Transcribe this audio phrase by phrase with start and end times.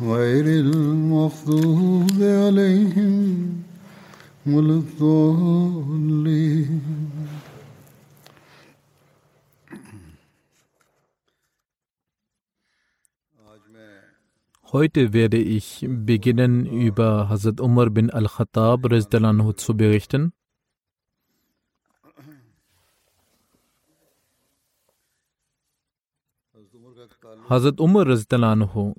[0.00, 3.62] غير المغضوب عليهم
[4.46, 6.80] ولا الضالين
[14.74, 20.32] Heute werde ich beginnen, über Hazrat Umar bin al-Khattab Rezdalanhu zu berichten.
[27.48, 28.94] Hazrat Umar Rezdalanhu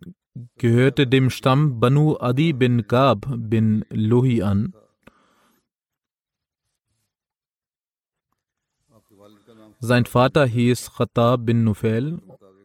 [0.57, 4.75] gehörte dem Stamm Banu Adi bin Gab bin Luhi an.
[9.81, 12.21] Sein Vater hieß Khattab bin Nufail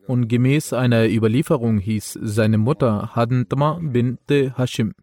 [0.07, 4.93] und gemäß einer Überlieferung hieß seine Mutter Hadntma bint Hashim.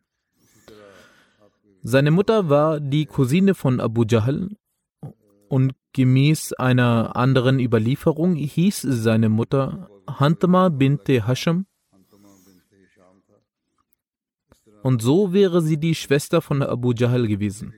[1.83, 4.51] Seine Mutter war die Cousine von Abu Jahl
[5.49, 11.67] und gemäß einer anderen Überlieferung hieß seine Mutter Hantma bint Hashim.
[14.83, 17.75] Und so wäre sie die Schwester von Abu Jahl gewesen.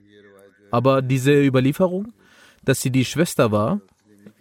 [0.71, 2.13] Aber diese Überlieferung,
[2.65, 3.81] dass sie die Schwester war,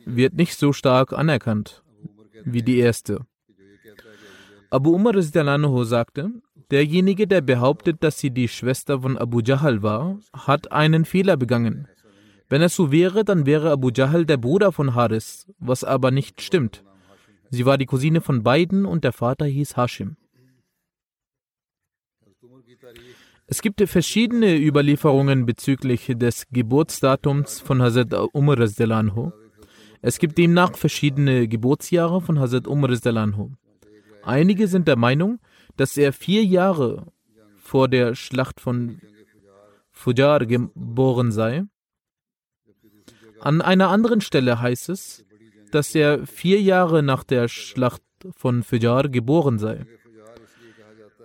[0.06, 1.84] wird nicht so stark anerkannt
[2.46, 3.26] wie die erste.
[4.70, 6.32] Abu Umar sagte,
[6.72, 11.88] derjenige, der behauptet, dass sie die Schwester von Abu Jahl war, hat einen Fehler begangen.
[12.50, 16.42] Wenn es so wäre, dann wäre Abu Jahl der Bruder von Haris, was aber nicht
[16.42, 16.84] stimmt.
[17.50, 20.18] Sie war die Cousine von beiden und der Vater hieß Hashim.
[23.46, 28.58] Es gibt verschiedene Überlieferungen bezüglich des Geburtsdatums von Hazrat Umar.
[30.02, 32.90] Es gibt demnach verschiedene Geburtsjahre von Hazrat Umar.
[34.24, 35.40] Einige sind der Meinung,
[35.76, 37.12] dass er vier Jahre
[37.58, 39.02] vor der Schlacht von
[39.92, 41.64] Fujar geboren sei.
[43.42, 45.26] An einer anderen Stelle heißt es,
[45.72, 48.04] dass er vier Jahre nach der Schlacht
[48.38, 49.86] von Fujar geboren sei.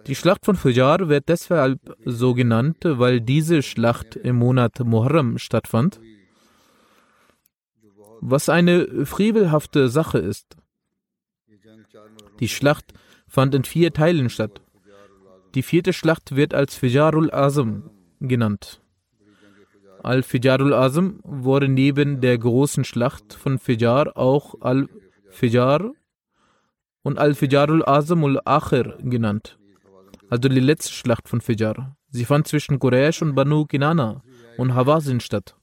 [0.08, 6.00] Die Schlacht von Fujar wird deshalb so genannt, weil diese Schlacht im Monat Muharram stattfand,
[8.22, 10.56] was eine frevelhafte Sache ist.
[12.40, 12.94] Die Schlacht
[13.26, 14.62] fand in vier Teilen statt.
[15.54, 18.80] Die vierte Schlacht wird als Fijarul Azam genannt.
[20.02, 25.92] Al-Fijarul Azam wurde neben der großen Schlacht von Fijar auch Al-Fijar
[27.02, 29.58] und Al-Fijarul Azamul Akhir genannt
[30.30, 31.96] also die letzte Schlacht von Fijar.
[32.10, 34.22] Sie fand zwischen Quraysh und Banu Kinana
[34.56, 35.56] und Hawazin statt.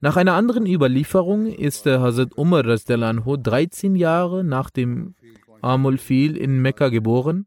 [0.00, 5.14] Nach einer anderen Überlieferung ist der Hazrat Umar 13 Jahre nach dem
[5.60, 7.46] Amul Fil in Mekka geboren.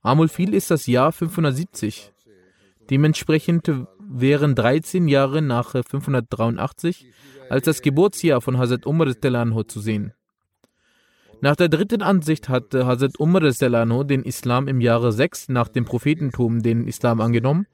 [0.00, 2.12] Amul Fil ist das Jahr 570.
[2.90, 7.06] Dementsprechend wären 13 Jahre nach 583
[7.50, 9.08] als das Geburtsjahr von Hazrat Umar
[9.66, 10.12] zu sehen.
[11.44, 16.62] Nach der dritten Ansicht hatte Hazrat Umar den Islam im Jahre 6 nach dem Prophetentum
[16.62, 17.66] den Islam angenommen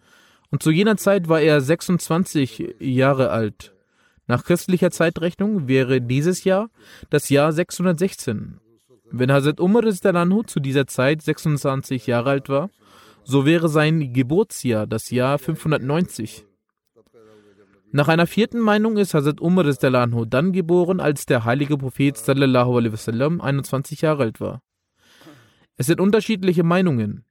[0.50, 3.72] und zu jener Zeit war er 26 Jahre alt.
[4.26, 6.68] Nach christlicher Zeitrechnung wäre dieses Jahr
[7.10, 8.58] das Jahr 616.
[9.12, 12.70] Wenn Hazrat Umar zu dieser Zeit 26 Jahre alt war,
[13.22, 16.44] so wäre sein Geburtsjahr das Jahr 590.
[17.92, 22.92] Nach einer vierten Meinung ist Hazrat Umar dann geboren, als der heilige Prophet sallallahu alaihi
[22.92, 24.62] wasallam 21 Jahre alt war.
[25.76, 27.24] Es sind unterschiedliche Meinungen.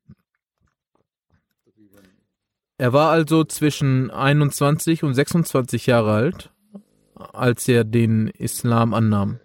[2.77, 6.51] Er war also zwischen 21 und 26 Jahre alt,
[7.15, 9.39] als er den Islam annahm.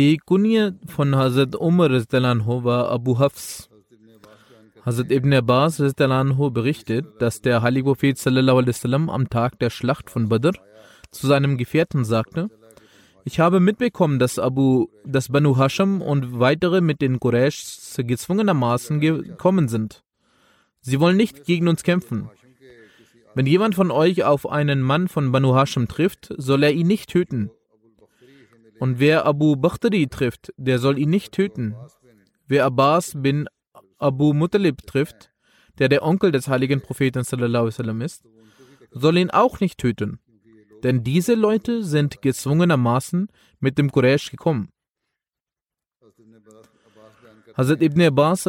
[0.00, 3.68] Die Kunie von Hazrat Umar war Abu Hafs.
[4.82, 8.18] Hazrat Ibn Abbas berichtet, dass der heilige Prophet
[9.10, 10.52] am Tag der Schlacht von Badr
[11.10, 12.48] zu seinem Gefährten sagte,
[13.26, 19.68] ich habe mitbekommen, dass Abu, dass Banu Hasham und weitere mit den Quraysh gezwungenermaßen gekommen
[19.68, 20.02] sind.
[20.80, 22.30] Sie wollen nicht gegen uns kämpfen.
[23.34, 27.10] Wenn jemand von euch auf einen Mann von Banu Hasham trifft, soll er ihn nicht
[27.10, 27.50] töten.
[28.80, 31.76] Und wer Abu Bakhtari trifft, der soll ihn nicht töten.
[32.46, 33.46] Wer Abbas bin
[33.98, 35.30] Abu Muttalib trifft,
[35.78, 37.22] der der Onkel des heiligen Propheten
[38.00, 38.24] ist,
[38.90, 40.18] soll ihn auch nicht töten.
[40.82, 43.28] Denn diese Leute sind gezwungenermaßen
[43.60, 44.70] mit dem Quraysh gekommen.
[47.54, 48.46] Hazrat Ibn Abbas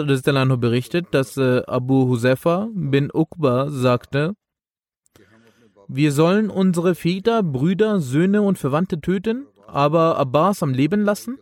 [0.57, 4.35] berichtet, dass äh, Abu Husefa bin Uqba sagte,
[5.89, 11.39] wir sollen unsere Väter, Brüder, Söhne und Verwandte töten aber Abbas am Leben lassen?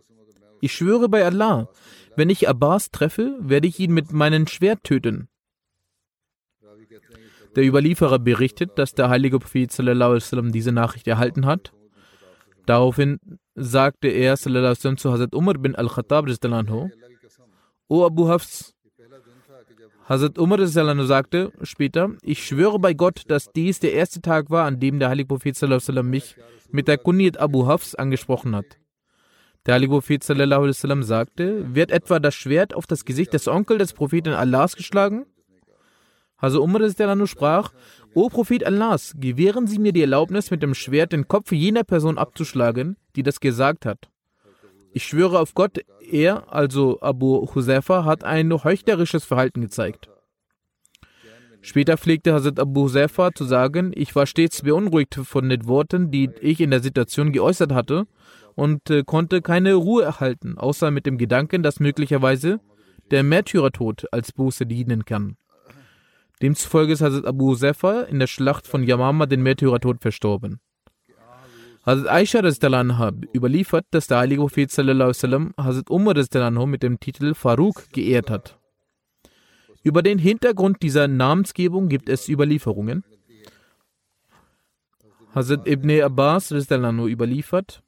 [0.60, 1.68] Ich schwöre bei Allah,
[2.16, 5.28] wenn ich Abbas treffe, werde ich ihn mit meinem Schwert töten.
[7.56, 11.72] Der Überlieferer berichtet, dass der heilige Prophet sallam, diese Nachricht erhalten hat.
[12.66, 13.18] Daraufhin
[13.54, 16.26] sagte er sallam, zu Hazrat Umar bin al-Khattab,
[17.88, 18.76] O Abu Hafs,
[20.10, 24.80] Hazrat Umar sagte später, ich schwöre bei Gott, dass dies der erste Tag war, an
[24.80, 25.56] dem der heilige Prophet
[26.02, 26.34] mich
[26.72, 28.64] mit der Kunyat Abu Hafs angesprochen hat.
[29.66, 34.32] Der Heilige Prophet sagte, wird etwa das Schwert auf das Gesicht des Onkels des Propheten
[34.32, 35.26] Allahs geschlagen?
[36.38, 36.90] Also Umar
[37.28, 37.72] sprach,
[38.12, 42.18] O Prophet Allahs, gewähren Sie mir die Erlaubnis, mit dem Schwert den Kopf jener Person
[42.18, 44.09] abzuschlagen, die das gesagt hat.
[44.92, 45.78] Ich schwöre auf Gott,
[46.10, 50.08] er, also Abu Huzaifa, hat ein heuchlerisches Verhalten gezeigt.
[51.62, 56.30] Später pflegte Hazrat Abu Huzaifa zu sagen, ich war stets beunruhigt von den Worten, die
[56.40, 58.06] ich in der Situation geäußert hatte
[58.54, 62.60] und äh, konnte keine Ruhe erhalten, außer mit dem Gedanken, dass möglicherweise
[63.10, 65.36] der Märtyrertod als Buße dienen kann.
[66.42, 70.60] Demzufolge ist Hazrat Abu Huzaifa in der Schlacht von Yamama den Märtyrertod verstorben.
[71.86, 72.40] Hazrat Aisha
[72.78, 78.28] anha überliefert, dass der heilige Prophet sallam, Hazrat Umar anha mit dem Titel Farouk geehrt
[78.28, 78.58] hat.
[79.82, 83.02] Über den Hintergrund dieser Namensgebung gibt es Überlieferungen.
[85.34, 87.82] Hazrat Ibn Abbas überliefert,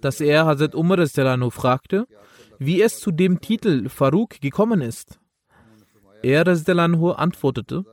[0.00, 1.04] dass er Hazrat Umar
[1.50, 2.06] fragte,
[2.60, 5.18] wie es zu dem Titel Farouk gekommen ist.
[6.22, 7.84] Er antwortete,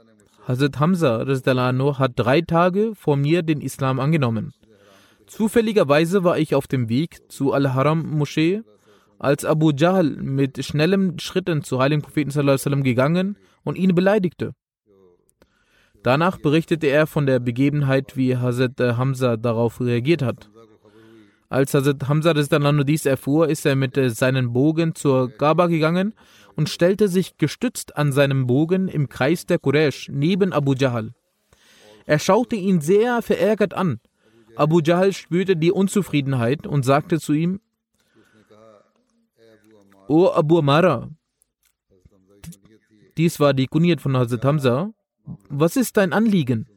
[0.47, 1.25] Hazrat Hamza
[1.97, 4.53] hat drei Tage vor mir den Islam angenommen.
[5.33, 8.61] Zufälligerweise war ich auf dem Weg zu Al-Haram-Moschee
[9.17, 14.53] als Abu Jahl mit schnellen Schritten zu heiligen Propheten sallam, gegangen und ihn beleidigte.
[16.03, 20.51] Danach berichtete er von der Begebenheit, wie Hazrat Hamza darauf reagiert hat.
[21.49, 26.13] Als Hazrat Hamza dies erfuhr, ist er mit seinem Bogen zur Gaba gegangen
[26.55, 31.09] und stellte sich gestützt an seinem Bogen im Kreis der Quraysh neben Abu Jahl.
[32.05, 33.99] Er schaute ihn sehr verärgert an.
[34.55, 37.59] Abu Jahl spürte die Unzufriedenheit und sagte zu ihm:
[40.07, 41.09] O Abu Amara,
[43.17, 44.91] dies war die Kunyat von Hazrat Hamza.
[45.49, 46.67] Was ist dein Anliegen?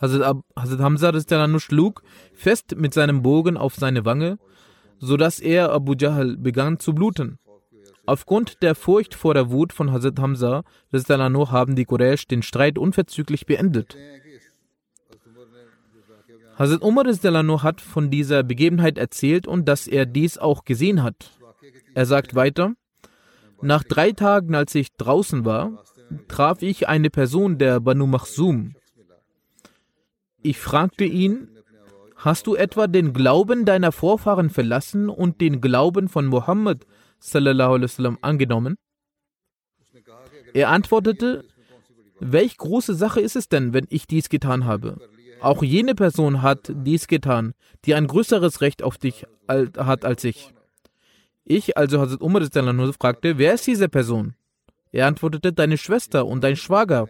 [0.00, 2.02] Hazrat Hamza schlug
[2.32, 4.38] fest mit seinem Bogen auf seine Wange,
[4.98, 7.38] sodass er Abu Jahl begann zu bluten.
[8.06, 13.46] Aufgrund der Furcht vor der Wut von Hazrat Hamza haben die Quraysh den Streit unverzüglich
[13.46, 13.96] beendet.
[16.60, 17.06] Hazrat Umar
[17.62, 21.30] hat von dieser Begebenheit erzählt und dass er dies auch gesehen hat.
[21.94, 22.74] Er sagt weiter,
[23.62, 25.82] nach drei Tagen, als ich draußen war,
[26.28, 28.74] traf ich eine Person der Banu Machsum.
[30.42, 31.48] Ich fragte ihn,
[32.16, 36.84] hast du etwa den Glauben deiner Vorfahren verlassen und den Glauben von Muhammad
[38.20, 38.76] angenommen?
[40.52, 41.42] Er antwortete,
[42.18, 45.09] welch große Sache ist es denn, wenn ich dies getan habe?
[45.40, 47.54] Auch jene Person hat dies getan,
[47.84, 50.52] die ein größeres Recht auf dich hat als ich.
[51.44, 52.42] Ich, also Hazrat Umar
[52.92, 54.34] fragte, wer ist diese Person?
[54.92, 57.08] Er antwortete, deine Schwester und dein Schwager.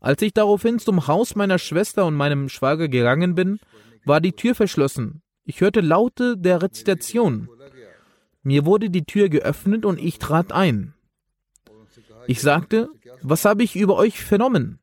[0.00, 3.58] Als ich daraufhin zum Haus meiner Schwester und meinem Schwager gegangen bin,
[4.04, 5.22] war die Tür verschlossen.
[5.44, 7.48] Ich hörte Laute der Rezitation.
[8.42, 10.94] Mir wurde die Tür geöffnet und ich trat ein.
[12.28, 12.88] Ich sagte,
[13.22, 14.78] was habe ich über euch vernommen?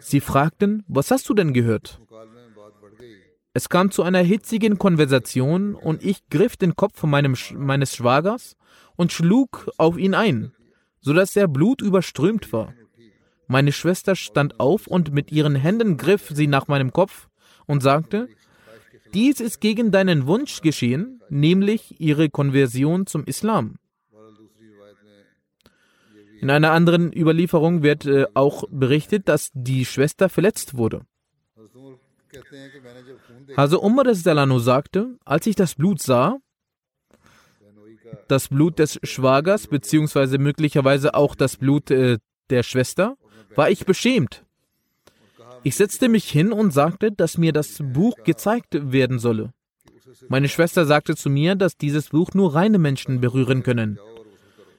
[0.00, 2.00] Sie fragten, was hast du denn gehört?
[3.54, 8.56] Es kam zu einer hitzigen Konversation und ich griff den Kopf meinem, meines Schwagers
[8.96, 10.52] und schlug auf ihn ein,
[11.00, 12.72] sodass er blutüberströmt war.
[13.46, 17.28] Meine Schwester stand auf und mit ihren Händen griff sie nach meinem Kopf
[17.66, 18.28] und sagte,
[19.14, 23.76] dies ist gegen deinen Wunsch geschehen, nämlich ihre Konversion zum Islam.
[26.40, 31.02] In einer anderen Überlieferung wird äh, auch berichtet, dass die Schwester verletzt wurde.
[33.56, 36.38] Also Umar Salano sagte, als ich das Blut sah,
[38.28, 42.18] das Blut des Schwagers, beziehungsweise möglicherweise auch das Blut äh,
[42.50, 43.16] der Schwester,
[43.54, 44.44] war ich beschämt.
[45.64, 49.52] Ich setzte mich hin und sagte, dass mir das Buch gezeigt werden solle.
[50.28, 53.98] Meine Schwester sagte zu mir, dass dieses Buch nur reine Menschen berühren können.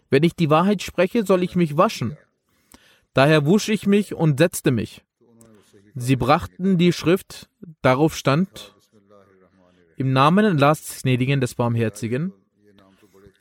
[0.10, 2.18] Wenn ich die Wahrheit spreche, soll ich mich waschen.
[3.14, 5.04] Daher wusch ich mich und setzte mich.
[5.96, 7.50] Sie brachten die Schrift,
[7.82, 8.76] darauf stand,
[9.98, 12.34] im Namen Allahs des Gnädigen des Barmherzigen.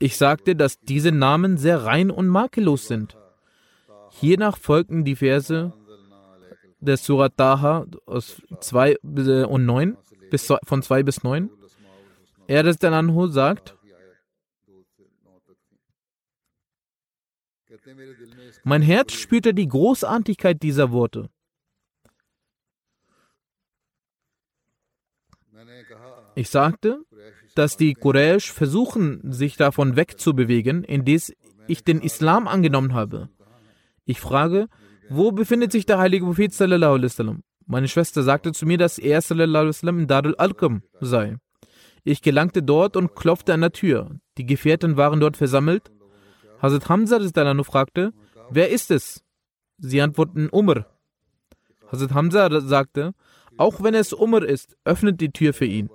[0.01, 3.17] Ich sagte, dass diese Namen sehr rein und makellos sind.
[4.11, 5.73] Hiernach folgten die Verse
[6.81, 8.99] des Surat Taha aus 2
[9.47, 9.97] und 9,
[10.31, 11.51] bis, von 2 bis 9.
[12.47, 13.77] Er, das Anhu, sagt,
[18.65, 21.29] Mein Herz spürte die Großartigkeit dieser Worte.
[26.35, 27.05] Ich sagte,
[27.55, 31.33] dass die Quraysh versuchen, sich davon wegzubewegen, indes
[31.67, 33.29] ich den Islam angenommen habe.
[34.05, 34.69] Ich frage,
[35.11, 36.55] wo befindet sich der heilige Prophet?
[37.67, 41.37] Meine Schwester sagte zu mir, dass er in Darul Alqam sei.
[42.05, 44.19] Ich gelangte dort und klopfte an der Tür.
[44.39, 45.91] Die Gefährten waren dort versammelt.
[46.61, 47.19] Hazrat Hamza
[47.65, 48.13] fragte,
[48.51, 49.25] wer ist es?
[49.79, 50.87] Sie antworteten Umar.
[51.91, 53.15] Hazrat Hamza sagte,
[53.57, 55.91] auch wenn es Umar ist, öffnet die Tür für ihn.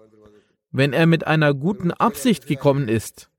[0.71, 3.29] Wenn er mit einer guten Absicht gekommen ist,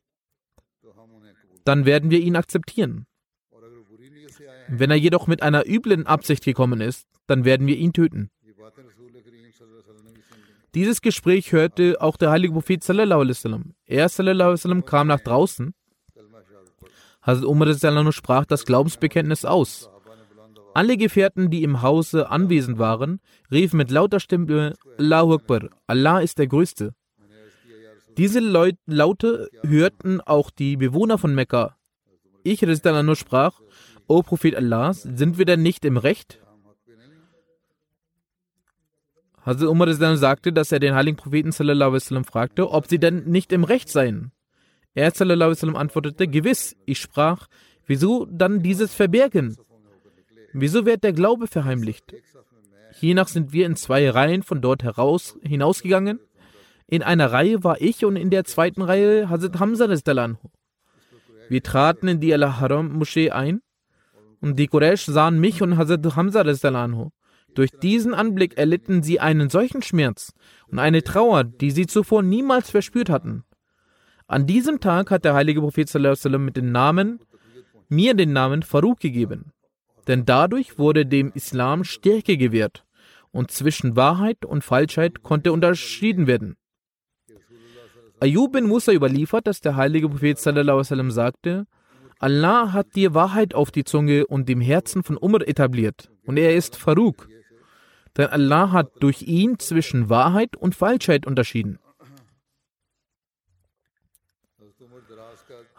[1.64, 3.06] dann werden wir ihn akzeptieren.
[4.68, 8.30] Wenn er jedoch mit einer üblen Absicht gekommen ist, dann werden wir ihn töten.
[10.74, 13.74] Dieses Gespräch hörte auch der heilige Prophet sallallahu alaihi wasallam.
[13.86, 15.74] Er sallallahu alaihi wasallam kam nach draußen.
[17.26, 19.88] Hazrat Umar sprach das Glaubensbekenntnis aus.
[20.74, 26.38] Alle Gefährten, die im Hause anwesend waren, riefen mit lauter Stimme Allahu Akbar, Allah ist
[26.38, 26.94] der Größte.
[28.18, 31.76] Diese Leut Laute hörten auch die Bewohner von Mekka.
[32.42, 33.60] Ich, nur sprach,
[34.06, 36.40] O Prophet Allahs, sind wir denn nicht im Recht?
[39.46, 43.64] Hazrat Umar sagte, dass er den heiligen Propheten sallam, fragte, ob sie denn nicht im
[43.64, 44.33] Recht seien.
[44.94, 46.76] Er sallam, antwortete, gewiss.
[46.86, 47.48] Ich sprach,
[47.86, 49.56] wieso dann dieses Verbergen?
[50.52, 52.14] Wieso wird der Glaube verheimlicht?
[52.92, 56.20] Hiernach sind wir in zwei Reihen von dort heraus hinausgegangen.
[56.86, 59.88] In einer Reihe war ich und in der zweiten Reihe Hazrat Hamza.
[61.48, 63.62] Wir traten in die Al-Haram-Moschee ein
[64.40, 66.44] und die Quraysh sahen mich und Hazrat Hamza.
[67.54, 70.32] Durch diesen Anblick erlitten sie einen solchen Schmerz
[70.68, 73.44] und eine Trauer, die sie zuvor niemals verspürt hatten.
[74.26, 75.92] An diesem Tag hat der heilige Prophet
[76.38, 77.20] mit dem Namen,
[77.88, 79.52] mir den Namen Farouk gegeben.
[80.06, 82.84] Denn dadurch wurde dem Islam Stärke gewährt
[83.32, 86.56] und zwischen Wahrheit und Falschheit konnte unterschieden werden.
[88.20, 91.66] Ayub bin Musa überliefert, dass der heilige Prophet sagte,
[92.18, 96.54] Allah hat dir Wahrheit auf die Zunge und dem Herzen von Umar etabliert und er
[96.54, 97.28] ist Farouk.
[98.16, 101.78] Denn Allah hat durch ihn zwischen Wahrheit und Falschheit unterschieden.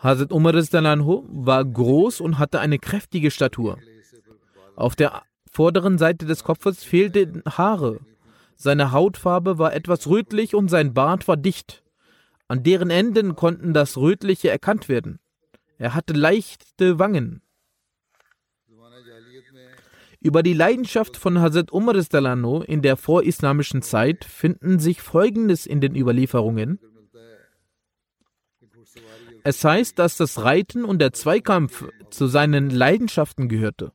[0.05, 3.79] Hazrat Umar war groß und hatte eine kräftige Statur.
[4.75, 7.99] Auf der vorderen Seite des Kopfes fehlten Haare.
[8.55, 11.83] Seine Hautfarbe war etwas rötlich und sein Bart war dicht.
[12.47, 15.19] An deren Enden konnten das Rötliche erkannt werden.
[15.79, 17.41] Er hatte leichte Wangen.
[20.19, 21.95] Über die Leidenschaft von Hazrat Umar
[22.67, 26.79] in der vorislamischen Zeit finden sich Folgendes in den Überlieferungen.
[29.45, 33.91] Es heißt, dass das Reiten und der Zweikampf zu seinen Leidenschaften gehörte.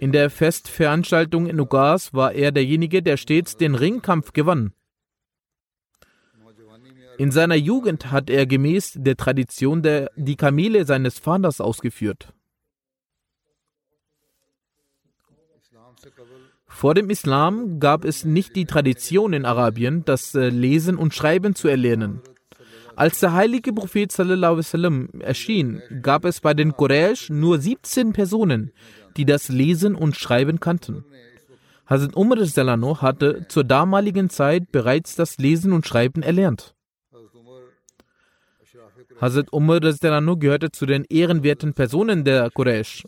[0.00, 4.74] In der Festveranstaltung in Ugas war er derjenige, der stets den Ringkampf gewann.
[7.16, 12.34] In seiner Jugend hat er gemäß der Tradition der, die Kamele seines Vaters ausgeführt.
[16.66, 21.54] Vor dem Islam gab es nicht die Tradition in Arabien, das äh, Lesen und Schreiben
[21.54, 22.20] zu erlernen.
[22.96, 28.72] Als der heilige Prophet sallam, erschien, gab es bei den Quraysh nur 17 Personen,
[29.16, 31.04] die das Lesen und Schreiben kannten.
[31.86, 36.74] Hazrat Umar Delano hatte zur damaligen Zeit bereits das Lesen und Schreiben erlernt.
[39.20, 43.04] Hazrat Umar Delano gehörte zu den ehrenwerten Personen der Quraysh.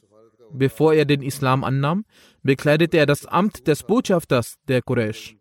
[0.53, 2.05] Bevor er den Islam annahm,
[2.43, 5.37] bekleidete er das Amt des Botschafters der Quraysh.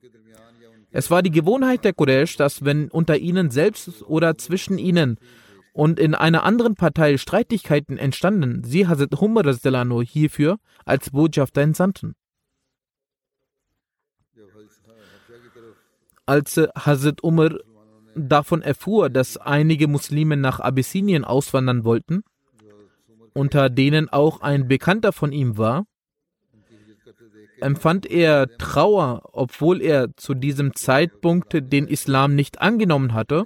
[0.95, 5.17] Es war die Gewohnheit der Quraysh, dass wenn unter ihnen selbst oder zwischen ihnen
[5.73, 12.15] und in einer anderen Partei Streitigkeiten entstanden, sie Hazrat Umar Delano hierfür als Botschafter entsandten.
[16.25, 17.57] Als Hazrat Umar
[18.15, 22.23] davon erfuhr, dass einige Muslime nach Abyssinien auswandern wollten,
[23.33, 25.87] unter denen auch ein Bekannter von ihm war,
[27.65, 33.45] empfand er Trauer, obwohl er zu diesem Zeitpunkt den Islam nicht angenommen hatte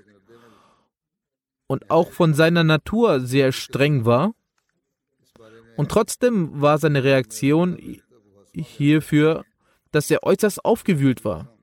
[1.67, 4.33] und auch von seiner Natur sehr streng war.
[5.77, 7.77] Und trotzdem war seine Reaktion
[8.53, 9.45] hierfür,
[9.91, 11.57] dass er äußerst aufgewühlt war.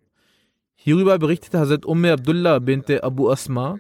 [0.77, 3.79] Hierüber berichtete Hazrat Umm Abdullah bint Abu Asma,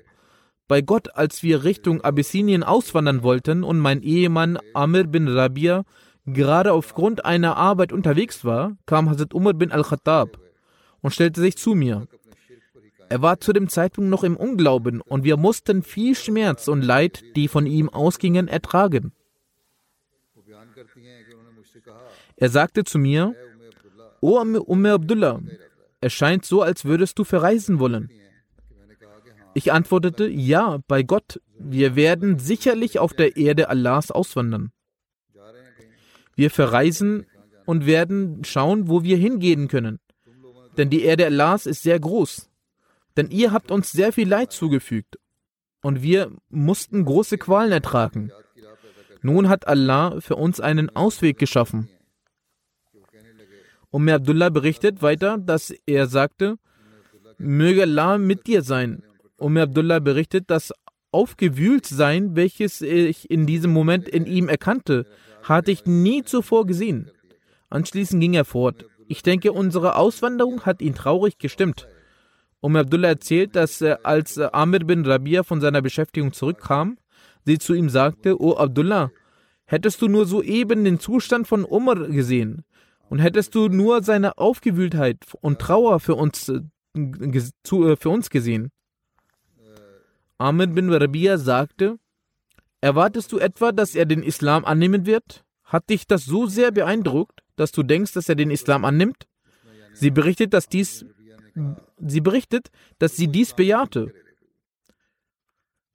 [0.68, 5.84] bei Gott, als wir Richtung Abyssinien auswandern wollten und mein Ehemann Amir bin Rabia
[6.26, 10.38] gerade aufgrund einer Arbeit unterwegs war, kam Hazrat Umar bin al-Khattab
[11.00, 12.06] und stellte sich zu mir.
[13.08, 17.22] Er war zu dem Zeitpunkt noch im Unglauben und wir mussten viel Schmerz und Leid,
[17.36, 19.12] die von ihm ausgingen, ertragen.
[22.36, 23.34] Er sagte zu mir,
[24.20, 25.40] O Umm Abdullah,
[26.00, 28.10] es scheint so, als würdest du verreisen wollen.
[29.54, 34.72] Ich antwortete, ja, bei Gott, wir werden sicherlich auf der Erde Allahs auswandern.
[36.36, 37.26] Wir verreisen
[37.64, 39.98] und werden schauen, wo wir hingehen können.
[40.76, 42.48] Denn die Erde Allahs ist sehr groß.
[43.16, 45.18] Denn ihr habt uns sehr viel Leid zugefügt.
[45.82, 48.30] Und wir mussten große Qualen ertragen.
[49.22, 51.88] Nun hat Allah für uns einen Ausweg geschaffen.
[53.90, 56.58] Umm Abdullah berichtet weiter, dass er sagte,
[57.38, 59.02] möge Allah mit dir sein.
[59.38, 60.72] Umm Abdullah berichtet, dass
[61.12, 65.06] Aufgewühltsein, welches ich in diesem Moment in ihm erkannte,
[65.48, 67.10] hatte ich nie zuvor gesehen.
[67.70, 68.84] Anschließend ging er fort.
[69.08, 71.88] Ich denke, unsere Auswanderung hat ihn traurig gestimmt.
[72.60, 76.98] Umm Abdullah erzählt, dass als Amir bin Rabia von seiner Beschäftigung zurückkam,
[77.44, 79.10] sie zu ihm sagte, O Abdullah,
[79.66, 82.64] hättest du nur soeben den Zustand von Umar gesehen,
[83.08, 86.60] und hättest du nur seine Aufgewühltheit und Trauer für uns, äh,
[86.96, 88.70] äh, für uns gesehen.
[90.38, 91.98] Ahmed bin Rabia sagte,
[92.80, 95.44] Erwartest du etwa, dass er den Islam annehmen wird?
[95.64, 99.26] Hat dich das so sehr beeindruckt, dass du denkst, dass er den Islam annimmt?
[99.94, 101.06] Sie berichtet, dass dies,
[101.98, 104.12] sie berichtet, dass sie dies bejahte.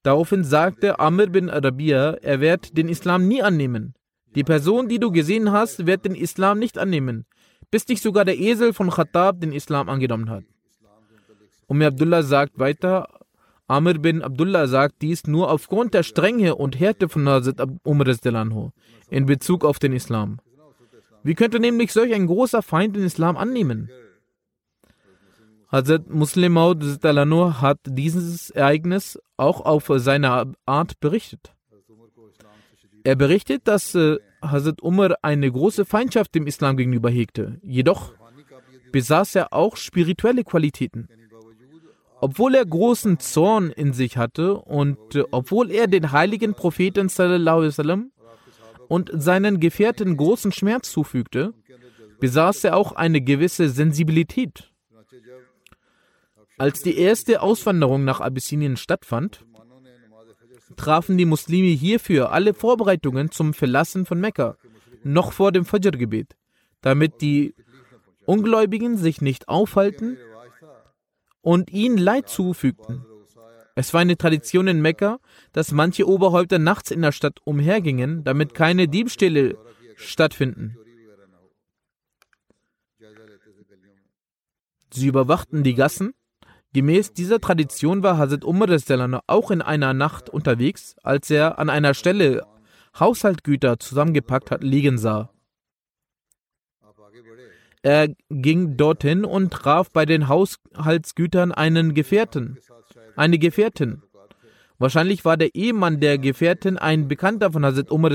[0.04, 3.94] Daraufhin sagte Amr bin Rabia, er wird den Islam nie annehmen.
[4.36, 7.26] Die Person, die du gesehen hast, wird den Islam nicht annehmen,
[7.70, 10.44] bis nicht sogar der Esel von Khattab den Islam angenommen hat.
[11.68, 13.08] Umm Abdullah sagt weiter,
[13.72, 18.08] Amr bin Abdullah sagt dies nur aufgrund der Strenge und Härte von Hazrat Umar
[19.10, 20.40] in Bezug auf den Islam.
[21.24, 23.90] Wie könnte nämlich solch ein großer Feind den Islam annehmen?
[25.72, 26.84] Hazrat Muslim Maud
[27.64, 31.56] hat dieses Ereignis auch auf seine Art berichtet.
[33.06, 37.58] Er berichtet, dass äh, Hazrat Umar eine große Feindschaft dem Islam gegenüber hegte.
[37.64, 38.14] Jedoch
[38.92, 41.08] besaß er auch spirituelle Qualitäten.
[42.24, 47.10] Obwohl er großen Zorn in sich hatte und äh, obwohl er den heiligen Propheten
[48.88, 51.54] und seinen Gefährten großen Schmerz zufügte,
[52.20, 54.72] besaß er auch eine gewisse Sensibilität.
[56.60, 59.44] Als die erste Auswanderung nach Abyssinien stattfand,
[60.76, 64.58] trafen die Muslime hierfür alle Vorbereitungen zum Verlassen von Mekka,
[65.04, 66.36] noch vor dem Fajr-Gebet,
[66.82, 67.56] damit die
[68.26, 70.18] Ungläubigen sich nicht aufhalten
[71.42, 73.06] und ihnen Leid zufügten.
[73.76, 75.20] Es war eine Tradition in Mekka,
[75.54, 79.58] dass manche Oberhäupter nachts in der Stadt umhergingen, damit keine Diebstähle
[79.96, 80.78] stattfinden.
[84.94, 86.14] Sie überwachten die Gassen
[86.74, 88.70] Gemäß dieser Tradition war Hazrat Umar
[89.28, 92.46] auch in einer Nacht unterwegs, als er an einer Stelle
[92.98, 95.31] Haushaltgüter zusammengepackt hat liegen sah.
[97.84, 102.58] Er ging dorthin und traf bei den Haushaltsgütern einen Gefährten,
[103.16, 104.04] eine Gefährtin.
[104.78, 108.12] Wahrscheinlich war der Ehemann der Gefährtin ein Bekannter von Hazrat Umar.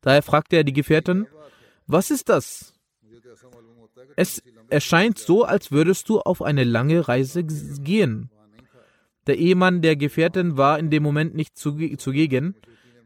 [0.00, 1.26] Daher fragte er die Gefährtin,
[1.86, 2.74] was ist das?
[4.16, 8.30] Es erscheint so, als würdest du auf eine lange Reise gehen.
[9.26, 12.54] Der Ehemann der Gefährtin war in dem Moment nicht zugegen.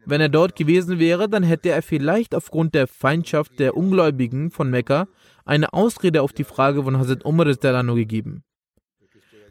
[0.05, 4.69] Wenn er dort gewesen wäre, dann hätte er vielleicht aufgrund der Feindschaft der Ungläubigen von
[4.69, 5.07] Mekka
[5.45, 8.43] eine Ausrede auf die Frage von Hazrat Umar gegeben.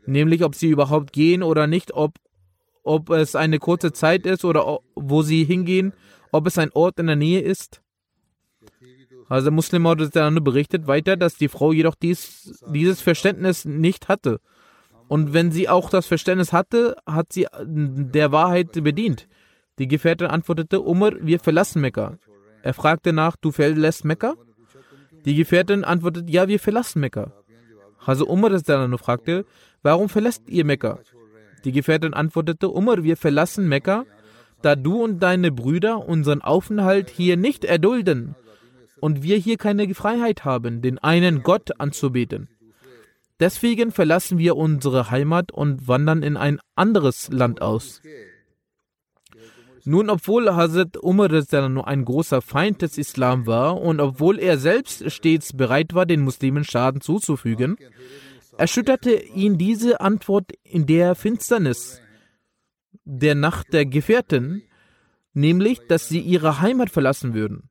[0.07, 2.19] Nämlich, ob sie überhaupt gehen oder nicht, ob,
[2.83, 5.95] ob es eine kurze Zeit ist oder wo sie hingehen,
[6.33, 7.81] ob es ein Ort in der Nähe ist.
[9.29, 14.41] Also Muslim berichtet weiter, dass die Frau jedoch dies, dieses Verständnis nicht hatte.
[15.09, 19.29] Und wenn sie auch das Verständnis hatte, hat sie der Wahrheit bedient.
[19.79, 22.19] Die Gefährtin antwortete, Umar, wir verlassen Mekka.
[22.63, 24.35] Er fragte nach, du verlässt Mekka?
[25.25, 27.33] Die Gefährtin antwortete, ja, wir verlassen Mekka.
[28.05, 28.59] Also Umar
[28.99, 29.47] fragte,
[29.83, 30.99] warum verlässt ihr Mekka?
[31.65, 34.05] Die Gefährtin antwortete, Umar, wir verlassen Mekka,
[34.61, 38.35] da du und deine Brüder unseren Aufenthalt hier nicht erdulden
[39.01, 42.49] und wir hier keine Freiheit haben, den einen Gott anzubeten.
[43.41, 48.01] Deswegen verlassen wir unsere Heimat und wandern in ein anderes Land aus.
[49.87, 51.31] Nun, obwohl Hazrat Umar
[51.87, 56.65] ein großer Feind des Islam war und obwohl er selbst stets bereit war, den Muslimen
[56.65, 57.77] Schaden zuzufügen,
[58.57, 62.01] erschütterte ihn diese Antwort in der Finsternis
[63.05, 64.63] der Nacht der Gefährten,
[65.35, 67.69] nämlich, dass sie ihre Heimat verlassen würden,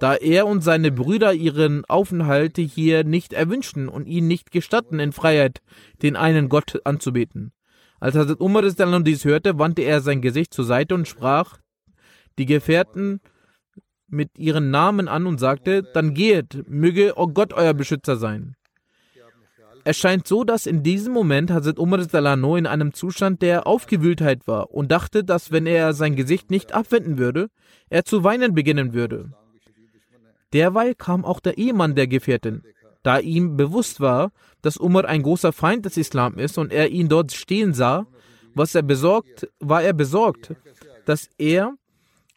[0.00, 5.12] da er und seine Brüder ihren Aufenthalt hier nicht erwünschten und ihnen nicht gestatten, in
[5.12, 5.60] Freiheit
[6.00, 7.52] den einen Gott anzubeten.
[8.02, 11.58] Als Hazrat Umar dies hörte, wandte er sein Gesicht zur Seite und sprach
[12.36, 13.20] die Gefährten
[14.08, 18.56] mit ihren Namen an und sagte, dann gehet, möge oh Gott euer Beschützer sein.
[19.84, 24.72] Es scheint so, dass in diesem Moment Hazrat Umar in einem Zustand der Aufgewühltheit war
[24.72, 27.50] und dachte, dass wenn er sein Gesicht nicht abwenden würde,
[27.88, 29.30] er zu weinen beginnen würde.
[30.52, 32.64] Derweil kam auch der Ehemann der Gefährtin,
[33.02, 37.08] da ihm bewusst war, dass Umar ein großer Feind des Islam ist und er ihn
[37.08, 38.06] dort stehen sah,
[38.54, 40.54] was er besorgt, war er besorgt,
[41.04, 41.74] dass er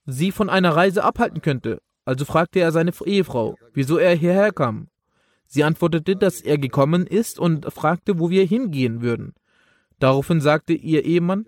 [0.06, 1.82] sie von einer Reise abhalten könnte.
[2.04, 4.88] Also fragte er seine Ehefrau, wieso er hierher kam.
[5.48, 9.34] Sie antwortete, dass er gekommen ist und fragte, wo wir hingehen würden.
[10.00, 11.46] Daraufhin sagte ihr Ehemann,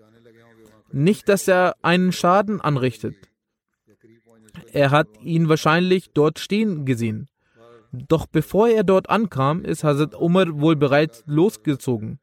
[0.90, 3.16] nicht, dass er einen Schaden anrichtet.
[4.72, 7.28] Er hat ihn wahrscheinlich dort stehen gesehen.
[7.92, 12.18] Doch bevor er dort ankam, ist Hazrat Umar wohl bereits losgezogen.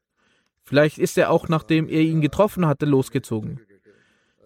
[0.62, 3.60] Vielleicht ist er auch nachdem er ihn getroffen hatte, losgezogen.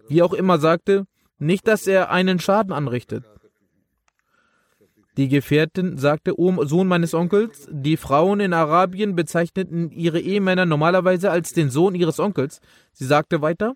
[0.07, 1.05] Wie auch immer sagte,
[1.37, 3.25] nicht, dass er einen Schaden anrichtet.
[5.17, 11.31] Die Gefährtin sagte, O Sohn meines Onkels, die Frauen in Arabien bezeichneten ihre Ehemänner normalerweise
[11.31, 12.61] als den Sohn ihres Onkels.
[12.93, 13.73] Sie sagte weiter,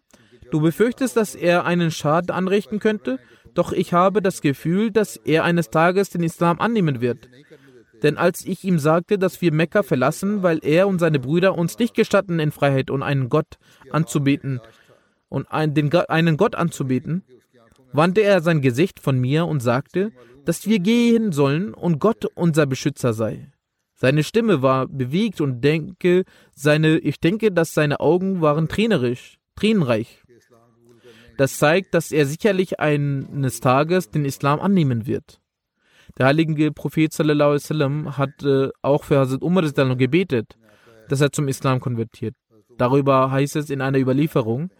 [0.51, 3.19] du befürchtest, dass er einen Schaden anrichten könnte,
[3.55, 7.29] doch ich habe das Gefühl, dass er eines Tages den Islam annehmen wird.
[8.03, 11.79] Denn als ich ihm sagte, dass wir Mekka verlassen, weil er und seine Brüder uns
[11.79, 13.57] nicht gestatten, in Freiheit und einen Gott
[13.89, 14.59] anzubeten
[15.29, 17.23] und einen Gott anzubeten,
[17.93, 20.11] wandte er sein Gesicht von mir und sagte,
[20.43, 23.51] dass wir gehen sollen und Gott unser Beschützer sei.
[23.95, 30.24] Seine Stimme war bewegt und denke, seine, ich denke, dass seine Augen waren tränerisch, tränenreich.
[31.36, 35.40] Das zeigt, dass er sicherlich eines Tages den Islam annehmen wird.
[36.18, 39.62] Der heilige Prophet sallallahu sallam, hat äh, auch für Hazrat Umar
[39.96, 40.56] gebetet,
[41.08, 42.34] dass er zum Islam konvertiert.
[42.76, 44.70] Darüber heißt es in einer Überlieferung,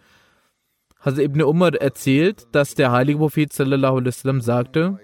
[1.01, 4.99] Hazrat Ibn Umar erzählt, dass der heilige Prophet sallallahu sallam, sagte,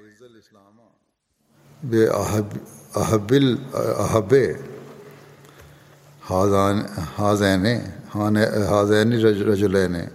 [8.17, 10.09] هذين رجلين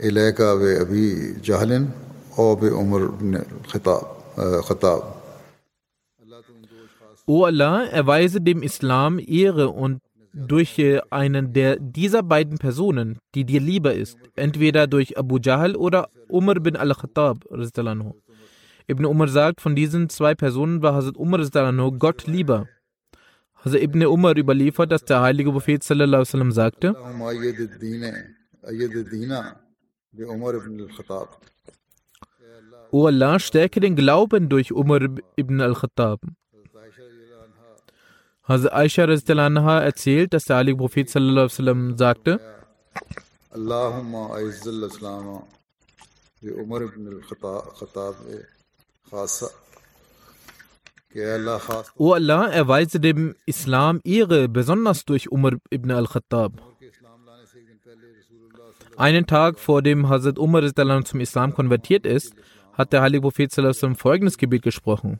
[0.00, 1.88] إليك بأبي جهل
[2.38, 3.42] أو بأمر بن
[4.38, 5.10] الخطاب
[7.26, 10.00] O Allah, erweise dem Islam Ehre und
[10.32, 16.08] durch einen der dieser beiden Personen, die dir lieber ist, entweder durch Abu Jahl oder
[16.28, 17.44] Umar bin al-Khattab.
[18.88, 21.40] Ibn Umar sagt, von diesen zwei Personen war Hazrat Umar
[21.98, 22.66] Gott lieber.
[23.64, 26.96] Hazrat Ibn Umar überliefert, dass der heilige Prophet sallam, sagte,
[32.91, 35.01] O Allah, stärke den Glauben durch Umar
[35.35, 36.21] ibn al-Khattab.
[38.47, 42.39] Hazrat Aisha anha erzählt, dass der heilige Prophet sallam, sagte,
[51.97, 56.51] O Allah, erweise dem Islam Ehre, besonders durch Umar ibn al-Khattab.
[58.97, 60.63] Einen Tag vor dem Hazrat Umar
[61.03, 62.33] zum Islam konvertiert ist,
[62.73, 65.19] hat der heilige Prophet zum folgendes Gebet gesprochen.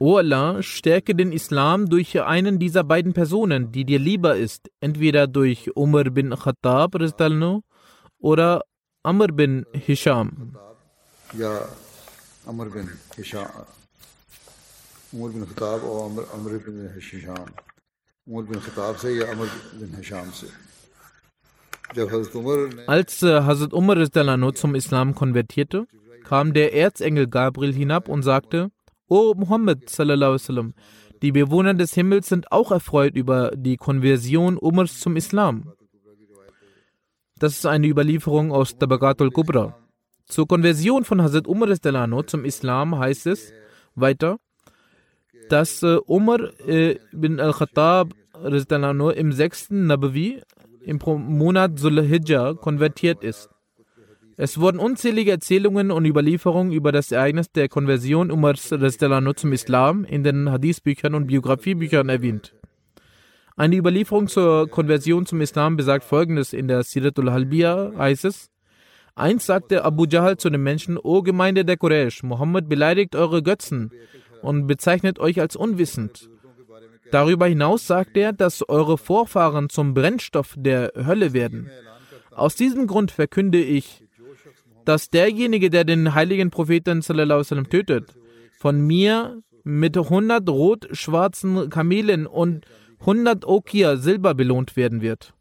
[0.00, 5.26] O Allah, stärke den Islam durch einen dieser beiden Personen, die dir lieber ist, entweder
[5.26, 6.94] durch Umar bin Khattab
[8.20, 8.62] oder
[9.02, 10.56] Amr bin Hisham.
[12.47, 12.87] Amar bin
[13.17, 13.65] Hisham
[15.15, 17.47] Umar बिन खताब और अमर Amar bin Hisham
[18.27, 19.47] Umar बिन खताब से या Amr
[19.79, 20.47] बिन Hisham से
[21.95, 25.85] जब हजरत उमर ने Als äh, Hazrat Umar radiallahu zum Islam konvertierte,
[26.23, 28.71] kam der Erzengel Gabriel hinab und sagte,
[29.09, 30.73] O Muhammad sallallahu alaihi wasallam,
[31.21, 35.71] die Bewohner des Himmels sind auch erfreut über die Konversion Umars zum Islam.
[37.39, 39.77] Das ist eine Überlieferung aus Tabaqatul Kubra.
[40.28, 43.52] Zur Konversion von Hazrat Umar zum Islam heißt es
[43.94, 44.38] weiter,
[45.48, 48.12] dass äh, Umar äh, bin al-Khattab
[48.44, 50.42] im sechsten Nabawi
[50.82, 53.48] im Monat Zulhijjah konvertiert ist.
[54.36, 60.22] Es wurden unzählige Erzählungen und Überlieferungen über das Ereignis der Konversion Umars zum Islam in
[60.22, 62.54] den Hadithbüchern und Biografiebüchern erwähnt.
[63.56, 68.50] Eine Überlieferung zur Konversion zum Islam besagt folgendes in der Siratul Halbiya heißt es,
[69.18, 73.90] Einst sagte Abu Jahl zu den Menschen, O Gemeinde der Quraysh, Mohammed beleidigt eure Götzen
[74.42, 76.30] und bezeichnet euch als unwissend.
[77.10, 81.70] Darüber hinaus sagt er, dass eure Vorfahren zum Brennstoff der Hölle werden.
[82.30, 84.04] Aus diesem Grund verkünde ich,
[84.84, 88.14] dass derjenige, der den heiligen Propheten wasallam tötet,
[88.58, 92.66] von mir mit 100 rot-schwarzen Kamelen und
[93.00, 95.34] 100 Okia Silber belohnt werden wird.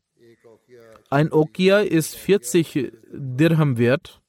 [1.10, 4.22] Ein Okia ist 40 Dirham wert.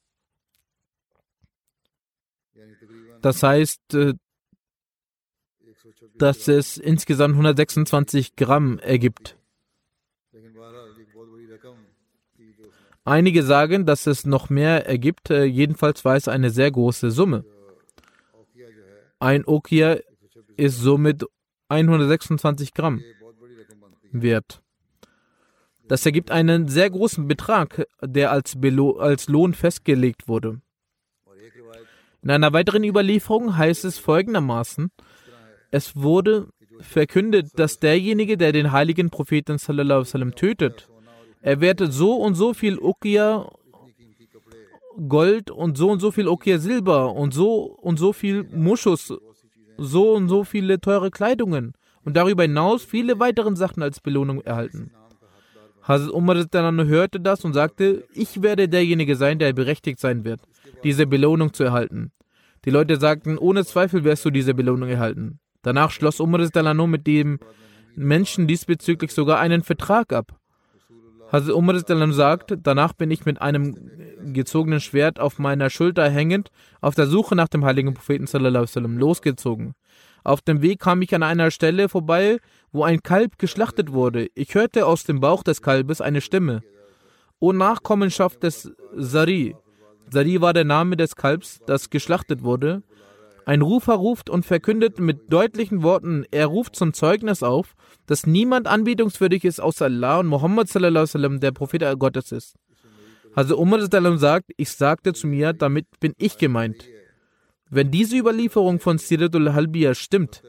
[3.21, 4.13] Das heißt, äh,
[6.17, 9.37] dass es insgesamt 126 Gramm ergibt.
[13.03, 17.43] Einige sagen, dass es noch mehr ergibt, äh, jedenfalls war es eine sehr große Summe.
[19.19, 19.97] Ein Okia
[20.55, 21.25] ist somit
[21.69, 23.03] 126 Gramm
[24.11, 24.61] wert.
[25.89, 30.61] Das ergibt einen sehr großen Betrag, der als, Belo als Lohn festgelegt wurde.
[32.21, 34.91] In einer weiteren Überlieferung heißt es folgendermaßen:
[35.71, 36.49] Es wurde
[36.79, 40.87] verkündet, dass derjenige, der den heiligen Propheten sallallahu sallam, tötet,
[41.41, 43.49] er werde so und so viel Okia
[45.07, 49.11] Gold und so und so viel Okia Silber und so und so viel Muschus,
[49.77, 51.73] so und so viele teure Kleidungen
[52.03, 54.91] und darüber hinaus viele weitere Sachen als Belohnung erhalten.
[55.89, 56.35] Hazrat Umar
[56.85, 60.39] hörte das und sagte, ich werde derjenige sein, der berechtigt sein wird,
[60.83, 62.11] diese Belohnung zu erhalten.
[62.63, 65.39] Die Leute sagten, ohne Zweifel wirst du diese Belohnung erhalten.
[65.63, 66.47] Danach schloss Umar
[66.87, 67.39] mit dem
[67.95, 70.37] Menschen diesbezüglich sogar einen Vertrag ab.
[71.31, 71.79] Hazrat Umar
[72.13, 73.75] sagt, danach bin ich mit einem
[74.31, 78.27] gezogenen Schwert auf meiner Schulter hängend auf der Suche nach dem heiligen Propheten
[78.99, 79.73] losgezogen.
[80.23, 82.37] Auf dem Weg kam ich an einer Stelle vorbei,
[82.71, 84.27] wo ein Kalb geschlachtet wurde.
[84.35, 86.61] Ich hörte aus dem Bauch des Kalbes eine Stimme.
[87.39, 89.55] O Nachkommenschaft des Sari.
[90.11, 92.83] Sari war der Name des Kalbs, das geschlachtet wurde.
[93.45, 98.67] Ein Rufer ruft und verkündet mit deutlichen Worten, er ruft zum Zeugnis auf, dass niemand
[98.67, 102.55] anbetungswürdig ist außer Allah und Muhammad der Prophet Gottes ist.
[103.33, 103.79] Also Umar
[104.17, 106.85] sagt, ich sagte zu mir, damit bin ich gemeint.
[107.69, 110.43] Wenn diese Überlieferung von Siratul Halbiya stimmt,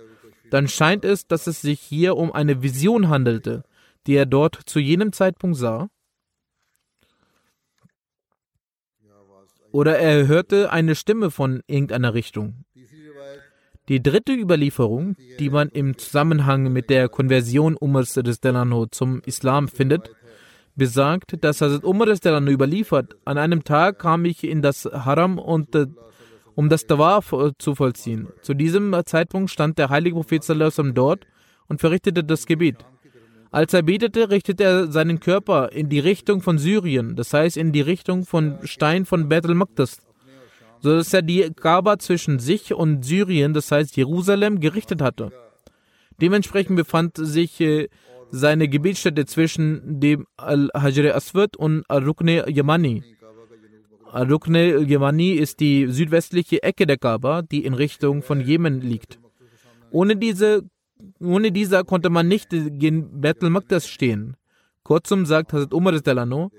[0.51, 3.65] dann scheint es, dass es sich hier um eine Vision handelte,
[4.07, 5.89] die er dort zu jenem Zeitpunkt sah.
[9.73, 12.65] Oder er hörte eine Stimme von irgendeiner Richtung.
[13.89, 20.15] Die dritte Überlieferung, die man im Zusammenhang mit der Konversion Umars Delano zum Islam findet,
[20.77, 25.75] besagt, dass Hazrat Umar Delano überliefert, an einem Tag kam ich in das Haram und
[25.75, 25.87] äh,
[26.61, 28.29] um das Tawaf äh, zu vollziehen.
[28.43, 31.27] Zu diesem Zeitpunkt stand der heilige Prophet sallallahu dort
[31.69, 32.77] und verrichtete das Gebet.
[33.51, 37.73] Als er betete, richtete er seinen Körper in die Richtung von Syrien, das heißt in
[37.73, 40.03] die Richtung von Stein von Beth al-Maqdis,
[40.81, 45.33] so dass er die Kaaba zwischen sich und Syrien, das heißt Jerusalem, gerichtet hatte.
[46.21, 47.89] Dementsprechend befand sich äh,
[48.31, 53.03] seine Gebetsstätte zwischen dem Al-Hajr Aswad und Al-Rukne Yamani.
[54.13, 59.19] Al-Rukne Yamani ist die südwestliche Ecke der Kaaba, die in Richtung von Jemen liegt.
[59.91, 60.65] Ohne diese
[61.21, 64.37] ohne dieser konnte man nicht gegen Bethel Maqdas stehen.
[64.83, 66.51] Kurzum sagt Hazrat Umar Delano,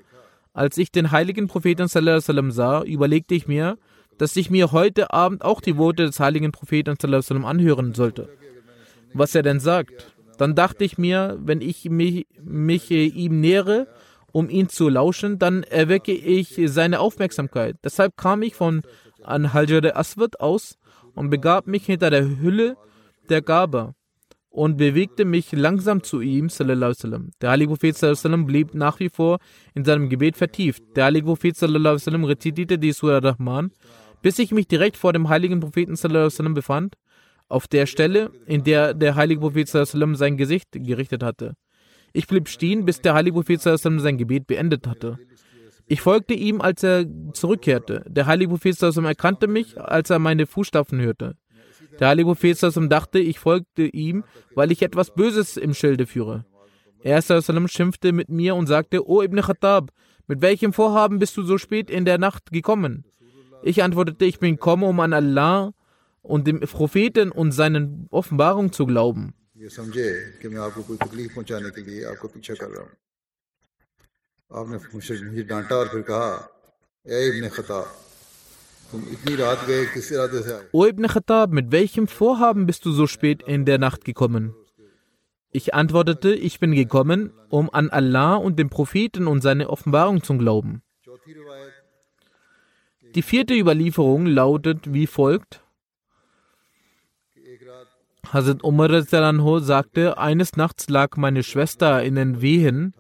[0.54, 3.78] als ich den heiligen Propheten wasallam sah, überlegte ich mir,
[4.18, 8.30] dass ich mir heute Abend auch die Worte des heiligen Propheten wasallam anhören sollte.
[9.14, 10.16] Was er denn sagt.
[10.38, 13.88] Dann dachte ich mir, wenn ich mich, mich äh, ihm nähere,
[14.32, 17.78] um ihn zu lauschen, dann erwecke ich seine Aufmerksamkeit.
[17.84, 18.82] Deshalb kam ich von
[19.24, 20.78] an Hajar Aswad aus
[21.16, 22.78] und begab mich hinter der Hülle
[23.30, 23.94] der Gabe
[24.50, 26.50] und bewegte mich langsam zu ihm.
[26.50, 29.40] Der heilige Prophet blieb nach wie vor
[29.74, 30.84] in seinem Gebet vertieft.
[30.96, 33.72] Der heilige Prophet rezitierte die Surah Rahman,
[34.22, 35.96] bis ich mich direkt vor dem heiligen Propheten
[36.54, 36.96] befand,
[37.48, 41.56] auf der Stelle, in der der heilige Prophet sein Gesicht gerichtet hatte.
[42.14, 45.18] Ich blieb stehen, bis der heilige Prophet sein Gebet beendet hatte.
[45.88, 48.04] Ich folgte ihm, als er zurückkehrte.
[48.08, 51.36] Der heilige Prophet erkannte mich, als er meine Fußstapfen hörte.
[52.00, 52.58] Der heilige Prophet
[52.90, 54.24] dachte, ich folgte ihm,
[54.56, 56.46] weil ich etwas Böses im Schilde führe.
[57.04, 59.92] Er schimpfte mit mir und sagte, O Ibn Khattab,
[60.28, 63.06] mit welchem Vorhaben bist du so spät in der Nacht gekommen?
[63.64, 65.74] Ich antwortete, ich bin gekommen, um an Allah
[66.22, 69.34] und dem Propheten und seinen Offenbarungen zu glauben.
[80.72, 84.56] O Ibn Khattab, mit welchem Vorhaben bist du so spät in der Nacht gekommen?
[85.52, 90.38] Ich antwortete, ich bin gekommen, um an Allah und den Propheten und seine Offenbarung zu
[90.40, 90.82] glauben.
[93.14, 95.62] Die vierte Überlieferung lautet wie folgt.
[98.34, 99.02] Hazrat Umar
[99.62, 102.94] sagte, eines Nachts lag meine Schwester in den Wehen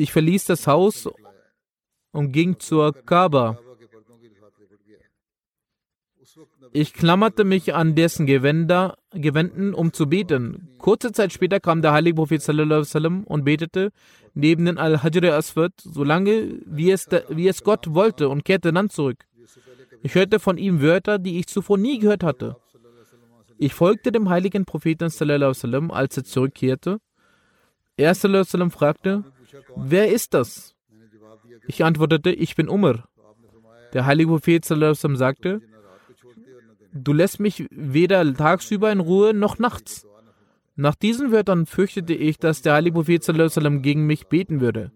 [0.00, 1.08] ich verließ das Haus
[2.12, 3.58] und ging zur Kaaba.
[6.72, 10.70] Ich klammerte mich an dessen Gewänder, Gewänden, um zu beten.
[10.78, 13.90] Kurze Zeit später kam der heilige Prophet und betete
[14.32, 19.26] neben den Al-Hajr Aswad, solange wie es, wie es Gott wollte, und kehrte dann zurück.
[20.02, 22.56] Ich hörte von ihm Wörter, die ich zuvor nie gehört hatte.
[23.62, 26.98] Ich folgte dem heiligen Propheten, sallam, als er zurückkehrte.
[27.98, 29.22] Er sallam, fragte,
[29.76, 30.74] Wer ist das?
[31.66, 33.06] Ich antwortete, ich bin Umar.
[33.92, 35.60] Der heilige Prophet sagte,
[36.94, 40.06] du lässt mich weder tagsüber in Ruhe noch nachts.
[40.74, 43.22] Nach diesen Wörtern fürchtete ich, dass der heilige Prophet
[43.82, 44.90] gegen mich beten würde.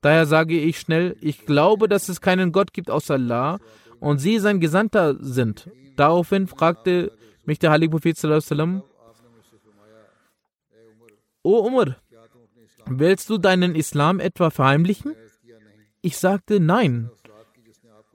[0.00, 3.58] Daher sage ich schnell, ich glaube, dass es keinen Gott gibt außer Allah
[4.00, 5.68] und sie sein Gesandter sind.
[5.96, 7.12] Daraufhin fragte
[7.46, 8.18] mich der heilige Prophet,
[11.42, 11.96] O Umar,
[12.86, 15.14] Willst du deinen Islam etwa verheimlichen?
[16.02, 17.10] Ich sagte nein.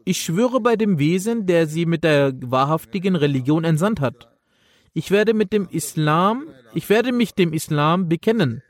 [0.05, 4.29] Ich schwöre bei dem Wesen, der sie mit der wahrhaftigen Religion entsandt hat.
[4.93, 8.63] Ich werde mit dem Islam, ich werde mich dem Islam bekennen,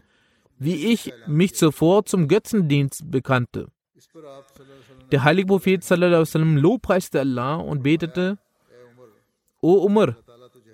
[0.57, 3.67] wie ich mich zuvor zum Götzendienst bekannte.
[5.11, 8.37] Der heilige Prophet sallam, lobpreiste Allah und betete,
[9.61, 10.15] O Umar,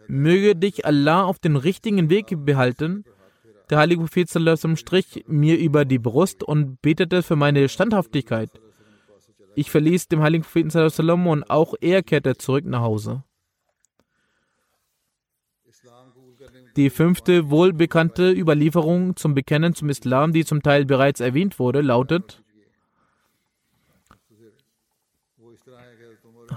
[0.07, 3.05] möge dich Allah auf den richtigen Weg behalten
[3.69, 4.29] der heilige Prophet
[4.77, 8.49] strich mir über die Brust und betete für meine Standhaftigkeit.
[9.55, 10.69] Ich verließ dem heiligen Propheten
[11.27, 13.23] und auch er kehrte zurück nach Hause.
[16.75, 22.43] Die fünfte wohlbekannte Überlieferung zum Bekennen zum Islam, die zum Teil bereits erwähnt wurde, lautet: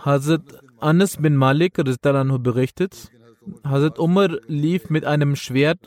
[0.05, 0.43] Hazrat
[0.81, 1.79] Anas bin Malik
[2.39, 3.11] berichtet,
[3.65, 5.81] Hazrat Umar lief mit einem Schwert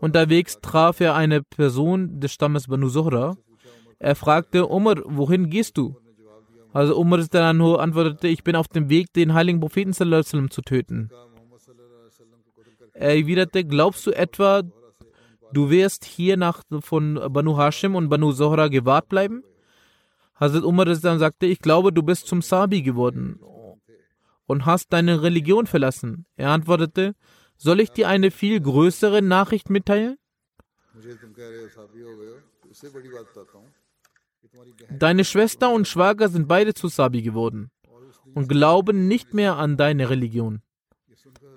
[0.00, 3.36] Unterwegs traf er eine Person des Stammes Banu Zuhra.
[3.98, 5.96] Er fragte Umar, wohin gehst du?
[6.72, 11.10] Also Umar antwortete, ich bin auf dem Weg, den heiligen Propheten zu töten.
[12.92, 14.62] Er erwiderte, glaubst du etwa,
[15.52, 19.42] du wirst hier nach von Banu Hashim und Banu Zohra gewahrt bleiben?
[20.36, 23.40] Hazrat Umar sagte, ich glaube, du bist zum Sabi geworden
[24.48, 26.26] und hast deine Religion verlassen.
[26.36, 27.14] Er antwortete,
[27.56, 30.16] soll ich dir eine viel größere Nachricht mitteilen?
[34.98, 37.70] Deine Schwester und Schwager sind beide zu Sabi geworden
[38.34, 40.62] und glauben nicht mehr an deine Religion.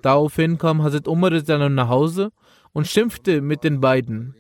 [0.02, 2.32] Daraufhin kam Hazrat Umar nach Hause
[2.74, 4.36] und schimpfte mit den beiden.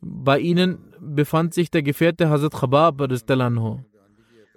[0.00, 2.98] Bei ihnen befand sich der Gefährte Hazrat Khabab.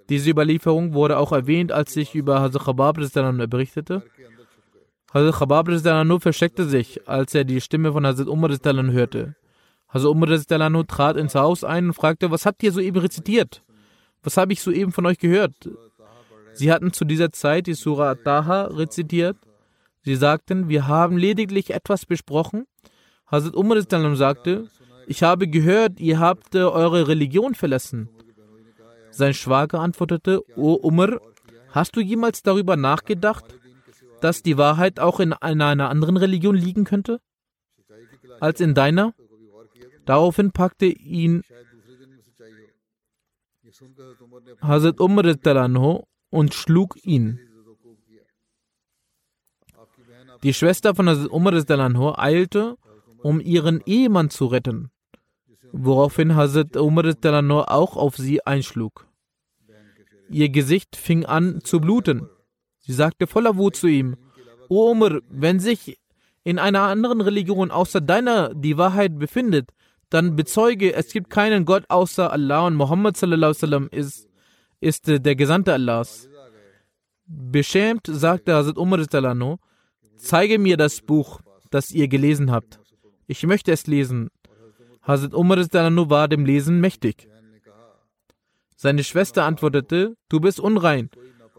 [0.09, 4.03] Diese Überlieferung wurde auch erwähnt, als ich über Hazrat Khabab berichtete.
[5.13, 9.35] Hazrat Khabab versteckte sich, als er die Stimme von Hazrat Umar hörte.
[9.89, 13.63] Hazrat Umar trat ins Haus ein und fragte, was habt ihr soeben rezitiert?
[14.23, 15.53] Was habe ich soeben von euch gehört?
[16.53, 19.37] Sie hatten zu dieser Zeit die Surah Taha rezitiert.
[20.03, 22.67] Sie sagten, wir haben lediglich etwas besprochen.
[23.25, 23.81] Hazrat Umar
[24.15, 24.67] sagte,
[25.07, 28.09] ich habe gehört, ihr habt eure Religion verlassen.
[29.15, 31.21] Sein Schwager antwortete, O Umar,
[31.69, 33.45] hast du jemals darüber nachgedacht,
[34.21, 37.21] dass die Wahrheit auch in einer anderen Religion liegen könnte,
[38.39, 39.13] als in deiner?
[40.05, 41.43] Daraufhin packte ihn
[44.61, 47.39] Hazrat Umar und schlug ihn.
[50.43, 52.77] Die Schwester von Hazrat Umar eilte,
[53.23, 54.91] um ihren Ehemann zu retten
[55.77, 57.13] woraufhin Hazrat Umar
[57.71, 59.07] auch auf sie einschlug.
[60.29, 62.29] Ihr Gesicht fing an zu bluten.
[62.79, 64.15] Sie sagte voller Wut zu ihm,
[64.69, 65.99] O Umar, wenn sich
[66.43, 69.71] in einer anderen Religion außer deiner die Wahrheit befindet,
[70.09, 73.21] dann bezeuge, es gibt keinen Gott außer Allah und Muhammad
[73.91, 74.29] ist,
[74.79, 76.29] ist der Gesandte Allahs.
[77.27, 78.99] Beschämt sagte Hazrat Umar
[80.17, 82.79] zeige mir das Buch, das ihr gelesen habt.
[83.27, 84.29] Ich möchte es lesen.
[85.07, 87.27] Hazrat Umar war dem Lesen mächtig.
[88.75, 91.09] Seine Schwester antwortete, du bist unrein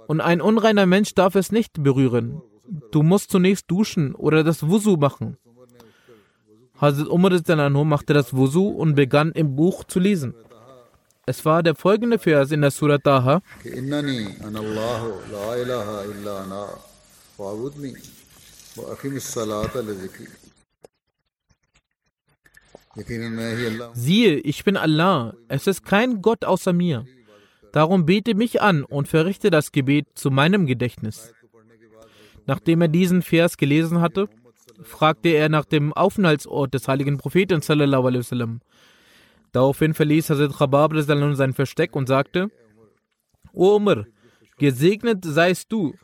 [0.08, 2.42] und ein unreiner Mensch darf es nicht berühren.
[2.90, 5.36] Du musst zunächst duschen oder das Wusu machen.
[6.80, 7.30] Hazrat Umar
[7.84, 10.34] machte das Wusu und begann im Buch zu lesen.
[11.24, 13.42] Es war der folgende Vers in der Surah Taha.
[23.94, 27.04] Siehe, ich bin Allah, es ist kein Gott außer mir.
[27.72, 31.34] Darum bete mich an und verrichte das Gebet zu meinem Gedächtnis.
[32.46, 34.28] Nachdem er diesen Vers gelesen hatte,
[34.82, 37.60] fragte er nach dem Aufenthaltsort des heiligen Propheten.
[39.52, 42.48] Daraufhin verließ Hazrat Khabab sein Versteck und sagte:
[43.52, 44.06] O Umar,
[44.58, 45.94] gesegnet seist du.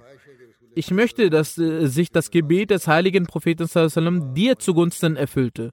[0.74, 5.70] Ich möchte, dass äh, sich das Gebet des heiligen Propheten dir zugunsten erfüllte,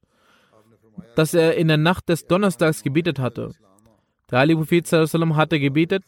[1.16, 3.52] dass er in der Nacht des Donnerstags gebetet hatte.
[4.30, 6.04] Der heilige Prophet hatte gebetet: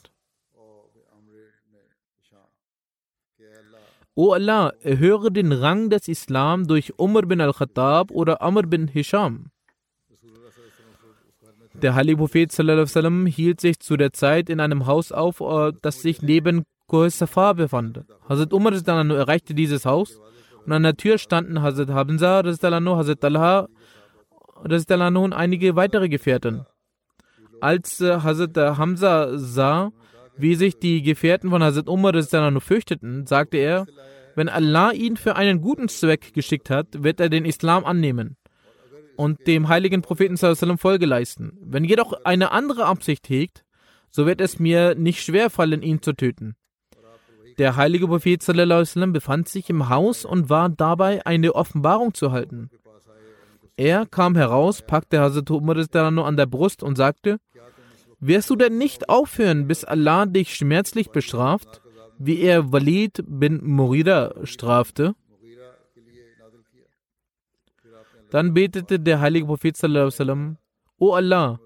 [4.13, 9.51] O Allah, erhöre den Rang des Islam durch Umar bin al-Khattab oder Amr bin Hisham.
[11.73, 16.21] Der heilige Prophet hielt sich zu der Zeit in einem Haus auf, äh, das sich
[16.21, 16.63] neben
[17.07, 18.01] Safar befand.
[18.27, 20.19] Hazrat Umar erreichte dieses Haus
[20.65, 23.67] und an der Tür standen Hazrat Hamza, Hazrat Talha
[24.63, 26.65] und einige weitere Gefährten.
[27.59, 29.91] Als äh, Hazrat Hamza sah,
[30.37, 32.13] wie sich die Gefährten von Hazrat Umar
[32.61, 33.85] fürchteten, sagte er,
[34.35, 38.37] wenn Allah ihn für einen guten Zweck geschickt hat, wird er den Islam annehmen
[39.17, 40.37] und dem heiligen Propheten
[40.77, 41.57] Folge leisten.
[41.61, 43.63] Wenn jedoch eine andere Absicht hegt,
[44.09, 46.55] so wird es mir nicht schwer fallen, ihn zu töten.
[47.57, 48.43] Der heilige Prophet
[49.13, 52.69] befand sich im Haus und war dabei, eine Offenbarung zu halten.
[53.89, 55.77] Er kam heraus, packte Hazrat Umar
[56.29, 57.39] an der Brust und sagte,
[58.19, 61.81] Wirst du denn nicht aufhören, bis Allah dich schmerzlich bestraft?
[62.25, 65.15] wie er Walid bin Murida strafte.
[68.29, 70.57] Dann betete der heilige Prophet sallam,
[70.99, 71.59] O Allah,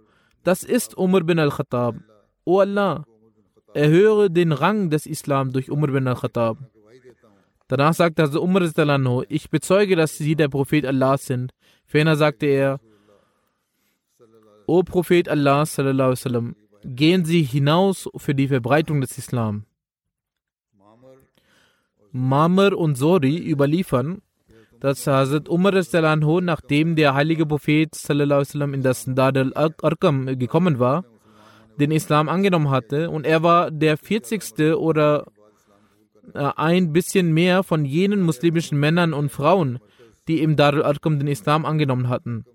[0.44, 1.96] das ist Umar bin al-Khattab.
[2.46, 3.04] O Allah,
[3.74, 6.58] erhöre den Rang des Islam durch Umar bin al-Khattab.
[7.68, 8.64] Danach sagte also Umar
[9.30, 11.52] ich bezeuge, dass sie der Prophet Allah sind.
[11.86, 12.80] Ferner sagte er,
[14.68, 15.66] O Prophet Allah,
[16.84, 19.66] gehen Sie hinaus für die Verbreitung des Islam.
[22.12, 24.22] Mamr und Sori überliefern,
[24.80, 25.74] dass Hazrat Umar
[26.42, 31.06] nachdem der heilige Prophet in das Dar al-Arkam gekommen war,
[31.80, 34.76] den Islam angenommen hatte und er war der 40.
[34.76, 35.28] oder
[36.34, 39.80] ein bisschen mehr von jenen muslimischen Männern und Frauen,
[40.28, 42.46] die im Dar al-Arkam den Islam angenommen hatten.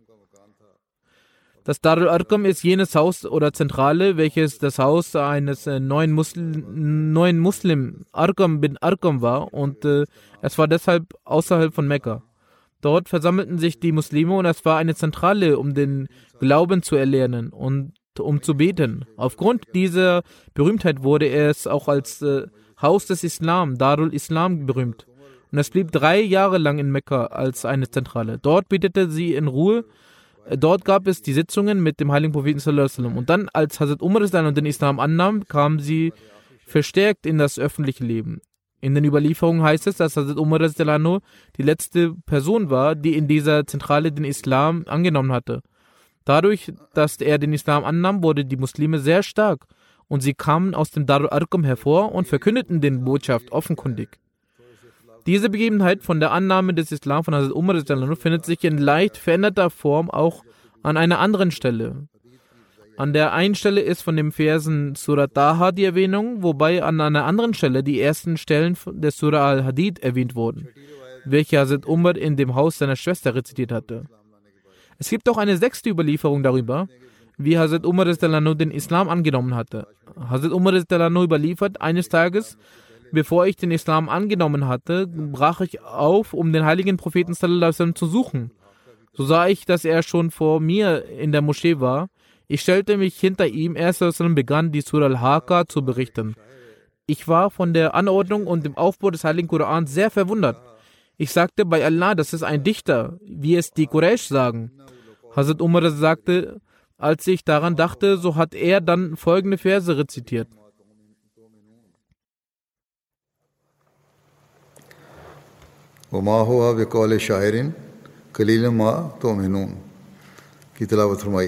[1.64, 7.12] Das Darul Arqam ist jenes Haus oder Zentrale, welches das Haus eines äh, neuen, Muslim,
[7.12, 10.06] neuen Muslim, Arqam bin Arqam war und äh,
[10.40, 12.22] es war deshalb außerhalb von Mekka.
[12.80, 16.08] Dort versammelten sich die Muslime und es war eine Zentrale, um den
[16.38, 19.04] Glauben zu erlernen und um zu beten.
[19.16, 20.22] Aufgrund dieser
[20.54, 22.46] Berühmtheit wurde es auch als äh,
[22.82, 25.06] Haus des Islam, Darul Islam, berühmt.
[25.52, 28.38] Und es blieb drei Jahre lang in Mekka als eine Zentrale.
[28.38, 29.84] Dort betete sie in Ruhe
[30.48, 34.66] Dort gab es die Sitzungen mit dem heiligen Propheten und dann, als Hazrat Umar den
[34.66, 36.12] Islam annahm, kamen sie
[36.66, 38.40] verstärkt in das öffentliche Leben.
[38.80, 43.66] In den Überlieferungen heißt es, dass Hazrat Umar die letzte Person war, die in dieser
[43.66, 45.62] Zentrale den Islam angenommen hatte.
[46.24, 49.66] Dadurch, dass er den Islam annahm, wurden die Muslime sehr stark
[50.10, 54.18] und sie kamen aus dem Darul Arqam hervor und verkündeten den Botschaft offenkundig.
[55.24, 57.80] Diese Begebenheit von der Annahme des Islam von Hazrat Umar
[58.16, 60.42] findet sich in leicht veränderter Form auch
[60.82, 62.08] an einer anderen Stelle.
[62.96, 67.24] An der einen Stelle ist von dem Versen Surat Taha die Erwähnung, wobei an einer
[67.24, 70.68] anderen Stelle die ersten Stellen des Surah al-Hadid erwähnt wurden,
[71.24, 74.06] welche Hazrat Umar in dem Haus seiner Schwester rezitiert hatte.
[74.98, 76.88] Es gibt auch eine sechste Überlieferung darüber,
[77.42, 79.86] wie Hazrat Umar den Islam angenommen hatte.
[80.28, 82.58] Hazrat Umar überliefert, eines Tages
[83.12, 88.50] bevor ich den Islam angenommen hatte, brach ich auf, um den heiligen Propheten zu suchen.
[89.12, 92.08] So sah ich, dass er schon vor mir in der Moschee war.
[92.46, 93.76] Ich stellte mich hinter ihm.
[93.76, 93.92] Er
[94.34, 96.34] begann, die Surah al-Haqqa zu berichten.
[97.06, 100.58] Ich war von der Anordnung und dem Aufbau des heiligen Koran sehr verwundert.
[101.16, 104.70] Ich sagte bei Allah, das ist ein Dichter, wie es die Quraysh sagen.
[105.34, 106.60] Hazrat Umar sagte,
[107.00, 110.48] als ich daran dachte, so hat er dann folgende Verse rezitiert.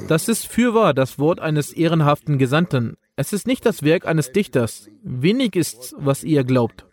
[0.09, 2.97] Das ist fürwahr das Wort eines ehrenhaften Gesandten.
[3.17, 4.89] Es ist nicht das Werk eines Dichters.
[5.03, 6.87] Wenig ist, was ihr glaubt.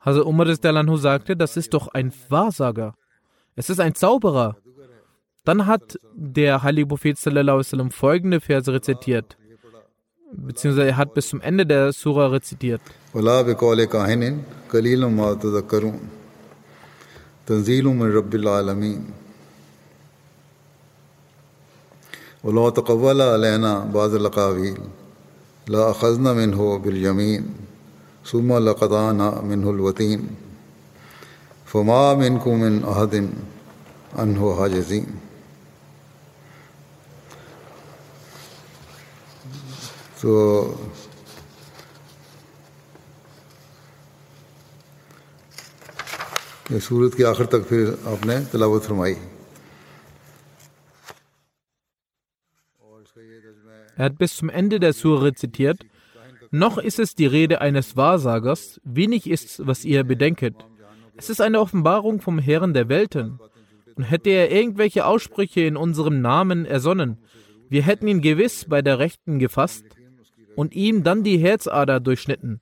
[0.00, 0.46] Hazrat Umar
[0.98, 2.94] sagte, das ist doch ein Wahrsager.
[3.56, 4.56] Es ist ein Zauberer.
[5.44, 9.36] Dann hat der heilige Prophet sallam, folgende Verse rezitiert,
[10.32, 12.82] beziehungsweise er hat bis zum Ende der Surah rezitiert.
[17.50, 19.04] تنزيل من رب العالمين
[22.44, 24.78] ولو تقول علينا بعض الأقاويل
[25.68, 27.54] لا أخذنا منه باليمين
[28.24, 30.20] ثم لقطعنا منه الوتين
[31.66, 33.28] فما منكم من أحد
[34.16, 35.06] عنه حاجزين
[40.21, 40.33] तो
[46.71, 49.15] ये सूरत के आखिर तक फिर आपने तलावत फरमाई
[53.97, 55.85] Er hat bis zum Ende der Sure rezitiert,
[56.51, 60.55] noch ist es die Rede eines Wahrsagers, wenig ist's, was ihr bedenket.
[61.15, 63.39] Es ist eine Offenbarung vom Herrn der Welten.
[63.95, 67.19] Und hätte er irgendwelche Aussprüche in unserem Namen ersonnen,
[67.69, 69.85] wir hätten ihn gewiss bei der Rechten gefasst
[70.60, 72.60] und ihm dann die Herzader durchschnitten.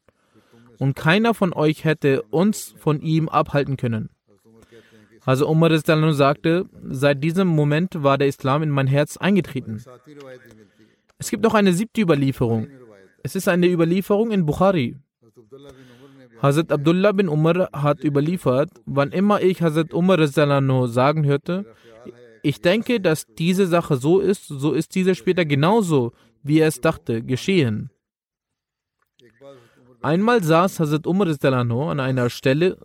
[0.79, 4.11] Und keiner von euch hätte uns von ihm abhalten können.
[5.25, 5.77] Also Umar
[6.13, 9.83] sagte, seit diesem Moment war der Islam in mein Herz eingetreten.
[11.19, 12.69] Es gibt noch eine siebte Überlieferung.
[13.25, 14.97] Es ist eine Überlieferung in Bukhari.
[16.41, 21.67] Hazrat Abdullah bin Umar hat überliefert, wann immer ich Hazrat Umar sagen hörte,
[22.43, 26.13] ich denke, dass diese Sache so ist, so ist diese später genauso,
[26.43, 27.91] wie er es dachte, geschehen.
[30.01, 32.79] Einmal saß Hazrat Umar an einer Stelle,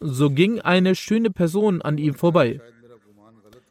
[0.00, 2.60] so ging eine schöne Person an ihm vorbei.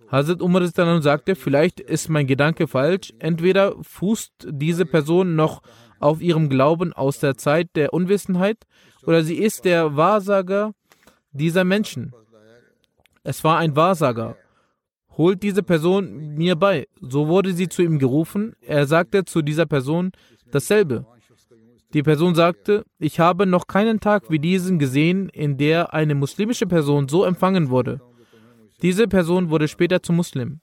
[0.09, 0.65] Hazrat Umar
[1.01, 5.61] sagte, vielleicht ist mein Gedanke falsch, entweder fußt diese Person noch
[5.99, 8.65] auf ihrem Glauben aus der Zeit der Unwissenheit
[9.05, 10.73] oder sie ist der Wahrsager
[11.31, 12.13] dieser Menschen.
[13.23, 14.37] Es war ein Wahrsager
[15.17, 16.87] holt diese Person mir bei.
[17.01, 18.55] So wurde sie zu ihm gerufen.
[18.61, 20.11] Er sagte zu dieser Person
[20.51, 21.05] dasselbe.
[21.93, 26.67] Die Person sagte, ich habe noch keinen Tag wie diesen gesehen, in der eine muslimische
[26.67, 28.01] Person so empfangen wurde.
[28.81, 30.59] Diese Person wurde später zum Muslim.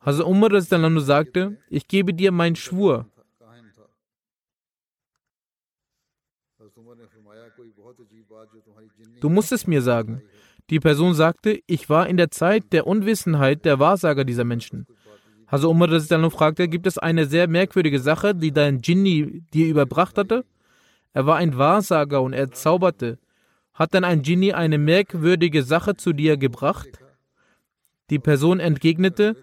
[0.00, 0.60] Hazrat Umar
[1.00, 3.06] sagte, ich gebe dir meinen Schwur.
[9.20, 10.22] Du musst es mir sagen.
[10.70, 14.86] Die Person sagte, ich war in der Zeit der Unwissenheit der Wahrsager dieser Menschen.
[15.46, 20.16] Also Umar dann fragte, gibt es eine sehr merkwürdige Sache, die dein Jinni dir überbracht
[20.16, 20.44] hatte?
[21.12, 23.18] Er war ein Wahrsager und er zauberte.
[23.74, 26.88] Hat dann ein Jinni eine merkwürdige Sache zu dir gebracht?
[28.10, 29.36] Die Person entgegnete,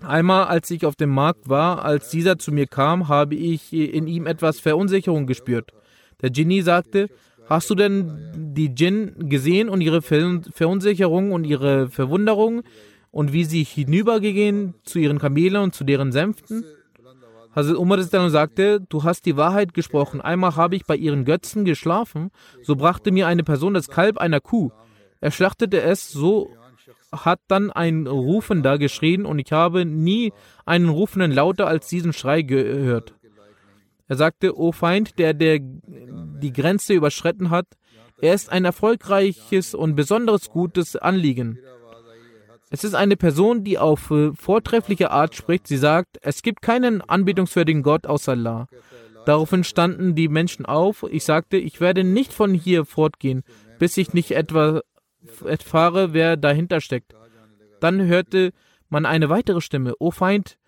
[0.00, 4.06] Einmal, als ich auf dem Markt war, als dieser zu mir kam, habe ich in
[4.06, 5.72] ihm etwas Verunsicherung gespürt.
[6.20, 7.08] Der Genie sagte,
[7.48, 12.62] Hast du denn die Djinn gesehen und ihre Verunsicherung und ihre Verwunderung
[13.10, 16.64] und wie sie hinübergehen zu ihren Kamelen und zu deren Sänften?
[17.54, 20.20] Hazrat Umar sagte, du hast die Wahrheit gesprochen.
[20.20, 22.30] Einmal habe ich bei ihren Götzen geschlafen,
[22.62, 24.70] so brachte mir eine Person das Kalb einer Kuh.
[25.20, 26.50] Er schlachtete es, so
[27.12, 30.32] hat dann ein Rufender geschrien und ich habe nie
[30.66, 33.14] einen Rufenden lauter als diesen Schrei gehört.
[34.08, 37.66] Er sagte, O Feind, der, der die Grenze überschritten hat,
[38.20, 41.58] er ist ein erfolgreiches und besonderes gutes Anliegen.
[42.70, 45.68] Es ist eine Person, die auf äh, vortreffliche Art spricht.
[45.68, 48.66] Sie sagt, es gibt keinen anbetungswürdigen Gott außer Allah.
[49.24, 51.04] Daraufhin standen die Menschen auf.
[51.10, 53.42] Ich sagte, ich werde nicht von hier fortgehen,
[53.78, 54.80] bis ich nicht etwa
[55.44, 57.14] erfahre, wer dahinter steckt.
[57.80, 58.52] Dann hörte
[58.88, 59.94] man eine weitere Stimme.
[59.98, 60.58] O Feind,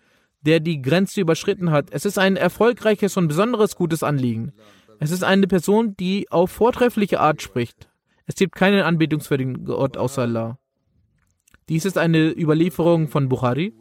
[0.41, 1.87] der die Grenze überschritten hat.
[1.91, 4.53] Es ist ein erfolgreiches und besonderes gutes Anliegen.
[4.99, 7.89] Es ist eine Person, die auf vortreffliche Art spricht.
[8.25, 10.59] Es gibt keinen anbetungswürdigen Gott außer Allah.
[11.67, 13.73] Dies ist eine Überlieferung von Bukhari.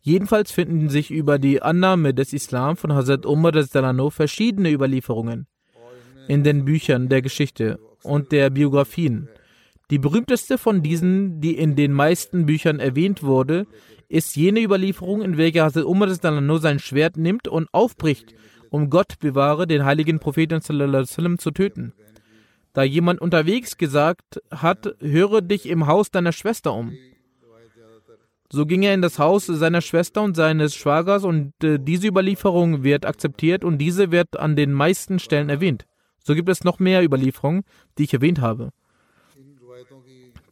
[0.00, 5.46] Jedenfalls finden sich über die Annahme des Islam von Hazrat Umar Dalano verschiedene Überlieferungen
[6.28, 9.28] in den Büchern der Geschichte und der Biografien.
[9.90, 13.66] Die berühmteste von diesen, die in den meisten Büchern erwähnt wurde,
[14.08, 18.34] ist jene Überlieferung, in welcher Hazrat Umar sein Schwert nimmt und aufbricht,
[18.70, 21.92] um Gott bewahre, den heiligen Propheten zu töten.
[22.72, 26.92] Da jemand unterwegs gesagt hat, höre dich im Haus deiner Schwester um.
[28.50, 32.84] So ging er in das Haus seiner Schwester und seines Schwagers und äh, diese Überlieferung
[32.84, 35.86] wird akzeptiert und diese wird an den meisten Stellen erwähnt.
[36.18, 37.64] So gibt es noch mehr Überlieferungen,
[37.98, 38.70] die ich erwähnt habe.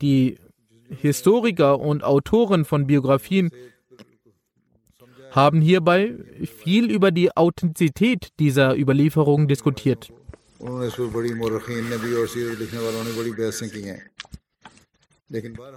[0.02, 0.36] Die
[0.88, 3.50] Historiker und Autoren von Biografien
[5.30, 6.14] haben hierbei
[6.62, 10.12] viel über die Authentizität dieser Überlieferung diskutiert.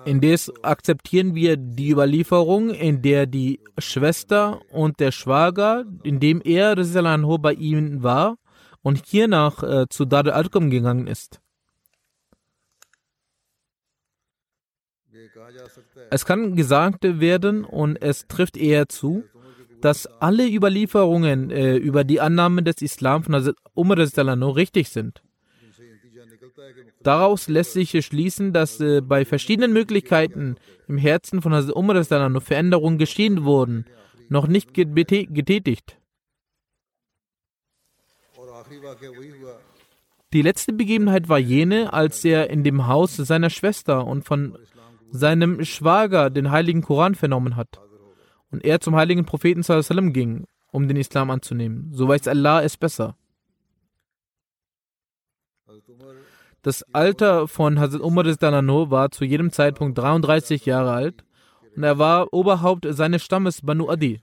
[0.05, 6.75] Indes akzeptieren wir die Überlieferung, in der die Schwester und der Schwager, in dem er
[6.75, 8.37] bei ihnen war
[8.81, 11.39] und hiernach äh, zu Dar al-Arqam gegangen ist.
[16.11, 19.23] Es kann gesagt werden, und es trifft eher zu,
[19.81, 23.97] dass alle Überlieferungen äh, über die Annahme des Islam von Umar
[24.55, 25.21] richtig sind.
[27.03, 30.55] Daraus lässt sich schließen, dass äh, bei verschiedenen Möglichkeiten
[30.87, 32.03] im Herzen von Hazrat Umar
[32.41, 33.85] Veränderungen geschehen wurden,
[34.29, 35.97] noch nicht getätigt.
[40.33, 44.57] Die letzte Begebenheit war jene, als er in dem Haus seiner Schwester und von
[45.15, 47.79] seinem Schwager den heiligen Koran vernommen hat
[48.51, 51.89] und er zum heiligen Propheten sallam ging, um den Islam anzunehmen.
[51.91, 53.15] So weiß Allah es besser.
[56.61, 61.23] Das Alter von Hazrat Umar Danano war zu jedem Zeitpunkt 33 Jahre alt
[61.75, 64.21] und er war Oberhaupt seines Stammes Banu Adi.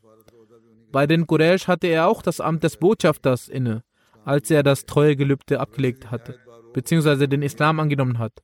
[0.91, 3.83] Bei den Quraysh hatte er auch das Amt des Botschafters inne,
[4.25, 6.39] als er das Treuegelübde abgelegt hatte,
[6.75, 8.43] beziehungsweise den Islam angenommen hat.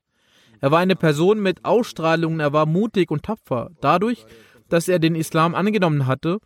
[0.60, 3.70] Er war eine Person mit Ausstrahlung er war mutig und tapfer.
[3.80, 4.26] Dadurch,
[4.68, 6.38] dass er den Islam angenommen hatte,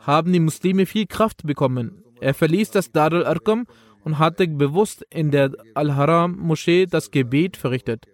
[0.00, 2.04] haben die Muslime viel Kraft bekommen.
[2.20, 3.66] Er verließ das Darul Arqam
[4.04, 8.06] und hatte bewusst in der Al-Haram-Moschee das Gebet verrichtet.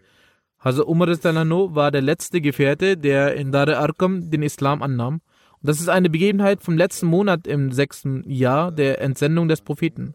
[0.59, 5.21] Hazrat Umar war der letzte Gefährte, der in Dar Arqam den Islam annahm.
[5.61, 10.15] Und das ist eine Begebenheit vom letzten Monat im sechsten Jahr der Entsendung des Propheten.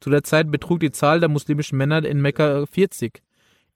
[0.00, 3.20] Zu der Zeit betrug die Zahl der muslimischen Männer in Mekka 40.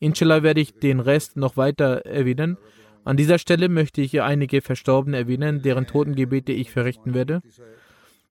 [0.05, 2.59] Inshallah werde ich den Rest noch weiter erwähnen.
[3.05, 7.41] An dieser Stelle möchte ich einige Verstorbene erwähnen, deren Totengebete ich verrichten werde.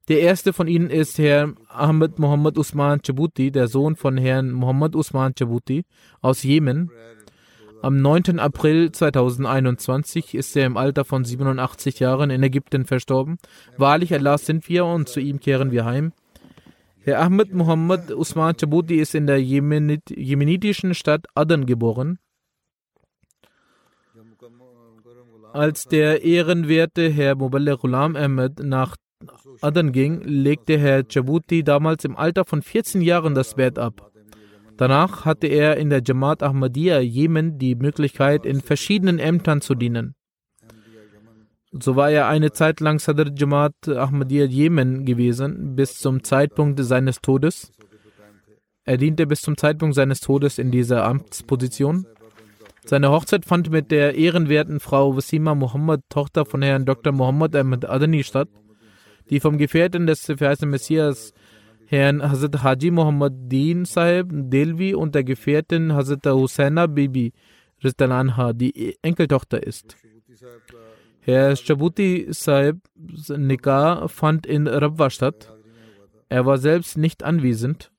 [0.08, 4.96] Der erste von ihnen ist Herr Ahmed Mohammed Usman Chabuti, der Sohn von Herrn Mohammed
[4.96, 5.86] Usman Chabuti
[6.22, 6.92] aus Jemen.
[7.82, 8.40] Am 9.
[8.40, 13.40] April 2021 ist er im Alter von 87 Jahren in Ägypten verstorben.
[13.78, 16.14] Wahrlich Allah sind wir und zu ihm kehren wir heim.
[17.06, 22.18] Herr Ahmed Mohammed Usman Chabuti ist in der Jemenit jemenitischen Stadt Aden geboren.
[25.52, 28.96] Als der ehrenwerte Herr Muballe Ghulam Ahmed nach
[29.60, 34.10] Aden ging, legte Herr Jabuti damals im Alter von 14 Jahren das Bett ab.
[34.78, 40.16] Danach hatte er in der Jamaat Ahmadiyya Jemen die Möglichkeit, in verschiedenen Ämtern zu dienen.
[41.80, 47.20] So war er eine Zeit lang Sadr Jamaat Ahmadiyya Jemen gewesen, bis zum Zeitpunkt seines
[47.20, 47.72] Todes.
[48.86, 52.06] Er diente bis zum Zeitpunkt seines Todes in dieser Amtsposition.
[52.86, 57.12] Seine Hochzeit fand mit der ehrenwerten Frau Wasima Muhammad, Tochter von Herrn Dr.
[57.12, 58.50] Muhammad Ahmed Adani, statt
[59.30, 61.34] die vom Gefährten des verheißenen Messias,
[61.88, 67.34] Herrn Hazrat Haji Muhammad Din Sahib Delvi und der Gefährtin Hazrat Hussaina Bibi
[68.00, 69.96] Anha, die Enkeltochter ist.
[71.26, 75.54] Herr Shabuti Sahibs Nikah fand in Rabwa statt.
[76.28, 77.92] Er war selbst nicht anwesend.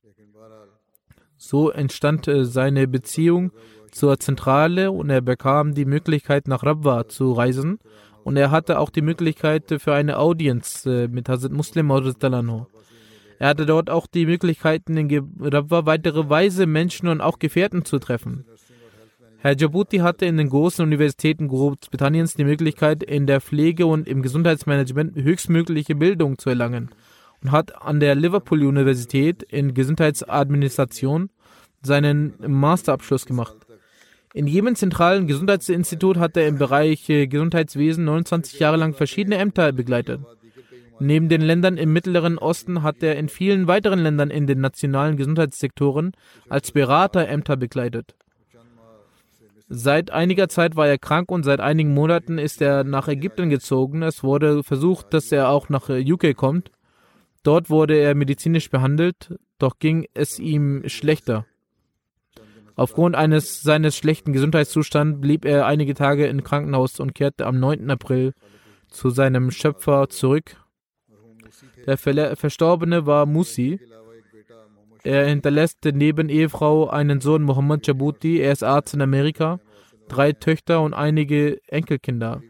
[1.39, 3.53] So entstand äh, seine Beziehung
[3.91, 7.79] zur Zentrale und er bekam die Möglichkeit, nach Rabwa zu reisen
[8.25, 12.67] und er hatte auch die Möglichkeit für eine Audienz äh, mit Hazrat Muslim Talano.
[13.39, 18.45] Er hatte dort auch die Möglichkeiten, in weitere Weise Menschen und auch Gefährten zu treffen.
[19.45, 24.23] Herr Djibouti hatte in den großen Universitäten Großbritanniens die Möglichkeit, in der Pflege und im
[24.23, 26.89] Gesundheitsmanagement höchstmögliche Bildung zu erlangen
[27.43, 31.29] und hat an der Liverpool Universität in Gesundheitsadministration
[31.83, 33.55] seinen Masterabschluss gemacht.
[34.33, 39.73] In jedem zentralen Gesundheitsinstitut hat er im Bereich äh, Gesundheitswesen 29 Jahre lang verschiedene Ämter
[39.73, 40.23] begleitet.
[41.01, 45.19] Neben den Ländern im Mittleren Osten hat er in vielen weiteren Ländern in den nationalen
[45.19, 46.13] Gesundheitssektoren
[46.49, 48.15] als Berater Ämter begleitet.
[49.77, 54.03] Seit einiger Zeit war er krank und seit einigen Monaten ist er nach Ägypten gezogen.
[54.03, 56.71] Es wurde versucht, dass er auch nach UK kommt.
[57.43, 61.45] Dort wurde er medizinisch behandelt, doch ging es ihm schlechter.
[62.77, 67.91] Aufgrund eines seines schlechten Gesundheitszustands blieb er einige Tage im Krankenhaus und kehrte am 9.
[67.91, 68.33] April
[68.89, 70.57] zu seinem Schöpfer zurück.
[71.85, 73.81] Der Verstorbene war Musi.
[75.05, 79.61] Er hinterlässt neben Ehefrau einen Sohn Mohammed Jabuti, er ist Arzt in Amerika,
[80.09, 82.41] drei Töchter und einige Enkelkinder.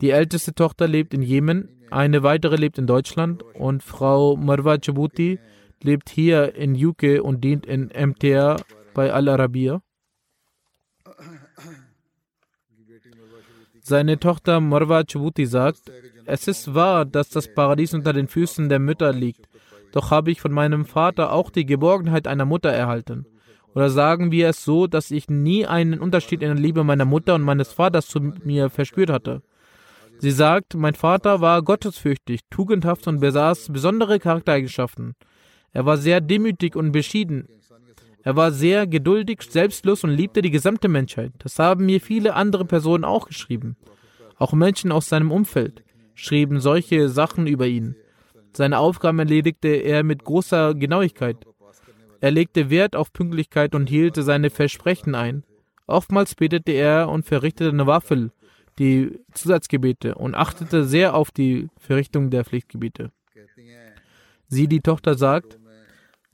[0.00, 5.38] Die älteste Tochter lebt in Jemen, eine weitere lebt in Deutschland und Frau Marwa Jabuti
[5.82, 8.56] lebt hier in UK und dient in MTA
[8.94, 9.82] bei Al-Arabiya.
[13.82, 15.92] Seine Tochter Marwa Jabuti sagt,
[16.24, 19.51] es ist wahr, dass das Paradies unter den Füßen der Mütter liegt.
[19.92, 23.26] Doch habe ich von meinem Vater auch die Geborgenheit einer Mutter erhalten.
[23.74, 27.34] Oder sagen wir es so, dass ich nie einen Unterschied in der Liebe meiner Mutter
[27.34, 29.42] und meines Vaters zu mir verspürt hatte.
[30.18, 35.14] Sie sagt, mein Vater war gottesfürchtig, tugendhaft und besaß besondere Charaktereigenschaften.
[35.72, 37.48] Er war sehr demütig und beschieden.
[38.22, 41.32] Er war sehr geduldig, selbstlos und liebte die gesamte Menschheit.
[41.38, 43.76] Das haben mir viele andere Personen auch geschrieben.
[44.36, 45.82] Auch Menschen aus seinem Umfeld
[46.14, 47.96] schrieben solche Sachen über ihn.
[48.54, 51.36] Seine Aufgaben erledigte er mit großer Genauigkeit.
[52.20, 55.44] Er legte Wert auf Pünktlichkeit und hielt seine Versprechen ein.
[55.86, 58.30] Oftmals betete er und verrichtete eine Waffel,
[58.78, 63.10] die Zusatzgebete, und achtete sehr auf die Verrichtung der Pflichtgebete.
[64.46, 65.58] Sie, die Tochter, sagt,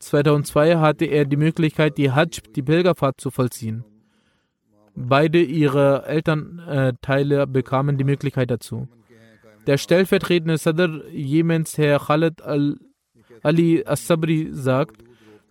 [0.01, 3.85] 2002 hatte er die Möglichkeit, die Hajj, die Pilgerfahrt, zu vollziehen.
[4.95, 8.89] Beide ihre Elternteile bekamen die Möglichkeit dazu.
[9.69, 12.79] Der stellvertretende Sadr Jemens, Herr Khaled Al
[13.43, 15.05] Ali As-Sabri, sagt,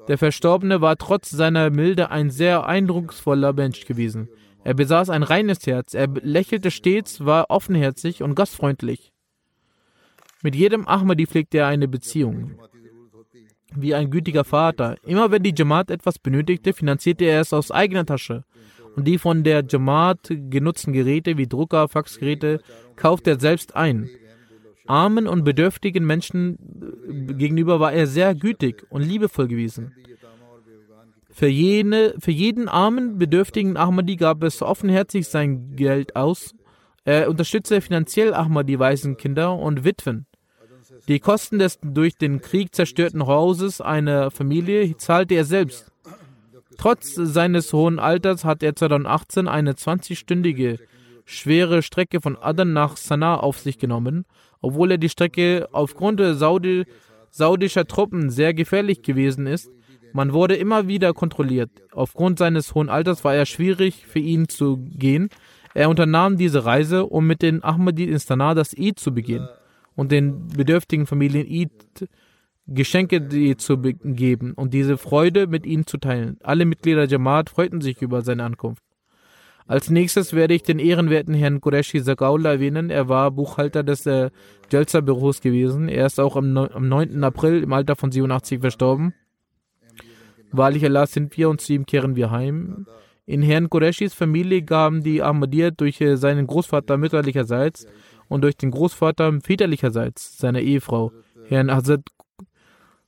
[0.08, 4.28] der Verstorbene war trotz seiner Milde ein sehr eindrucksvoller Mensch gewesen.
[4.64, 9.14] Er besaß ein reines Herz, er lächelte stets, war offenherzig und gastfreundlich.
[10.42, 12.60] Mit jedem Ahmadi pflegte er eine Beziehung.
[13.76, 14.96] Wie ein gütiger Vater.
[15.04, 18.46] Immer wenn die Jamaat etwas benötigte, finanzierte er es aus eigener Tasche.
[18.96, 22.62] Und die von der Jamaat genutzten Geräte wie Drucker, Faxgeräte
[22.98, 24.10] kauft er selbst ein.
[24.88, 26.58] Armen und bedürftigen Menschen
[27.30, 29.94] äh, gegenüber war er sehr gütig und liebevoll gewesen.
[31.30, 36.56] Für, jene, für jeden armen, bedürftigen Ahmadi gab es offenherzig sein Geld aus.
[37.06, 40.26] Er unterstützte finanziell Ahmadi Waisenkinder und Witwen.
[41.08, 45.92] Die Kosten des durch den Krieg zerstörten Hauses einer Familie zahlte er selbst.
[46.78, 50.80] Trotz seines hohen Alters hat er 2018 eine 20-stündige
[51.28, 54.26] schwere Strecke von Aden nach Sanaa auf sich genommen,
[54.62, 56.86] obwohl er die Strecke aufgrund Saudi
[57.30, 59.70] saudischer Truppen sehr gefährlich gewesen ist.
[60.14, 61.70] Man wurde immer wieder kontrolliert.
[61.92, 65.30] Aufgrund seines hohen Alters war es schwierig für ihn zu gehen.
[65.74, 69.48] Er unternahm diese Reise, um mit den Ahmadi in Sanaa das Eid zu begehen
[69.96, 72.08] und den bedürftigen Familien Eid
[72.68, 76.38] Geschenke zu geben und diese Freude mit ihnen zu teilen.
[76.42, 78.87] Alle Mitglieder der Jamaat freuten sich über seine Ankunft.
[79.68, 82.90] Als nächstes werde ich den ehrenwerten Herrn Qureshi Zakaullah erwähnen.
[82.90, 84.30] Er war Buchhalter des äh,
[84.72, 85.90] Jalsa-Büros gewesen.
[85.90, 87.24] Er ist auch am, am 9.
[87.24, 89.14] April im Alter von 87 verstorben.
[90.52, 92.88] Wahrlich Allah sind wir und zu ihm kehren wir heim.
[93.26, 97.86] In Herrn Qureshis Familie gaben die Ahmadiyya durch äh, seinen Großvater mütterlicherseits
[98.30, 101.12] und durch den Großvater väterlicherseits seiner Ehefrau,
[101.48, 102.02] Herrn Hazrat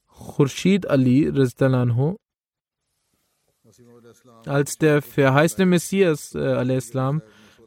[0.10, 2.20] Khurshid Ali Rizdalanho,
[4.45, 6.39] als der verheißene Messias äh,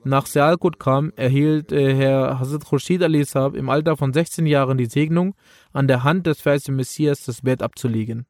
[0.04, 4.78] nach Sialkot kam, erhielt äh, Herr Hazrat Khurshid Ali Saab im Alter von 16 Jahren
[4.78, 5.34] die Segnung,
[5.72, 8.26] an der Hand des verheißenen Messias das Bett abzulegen.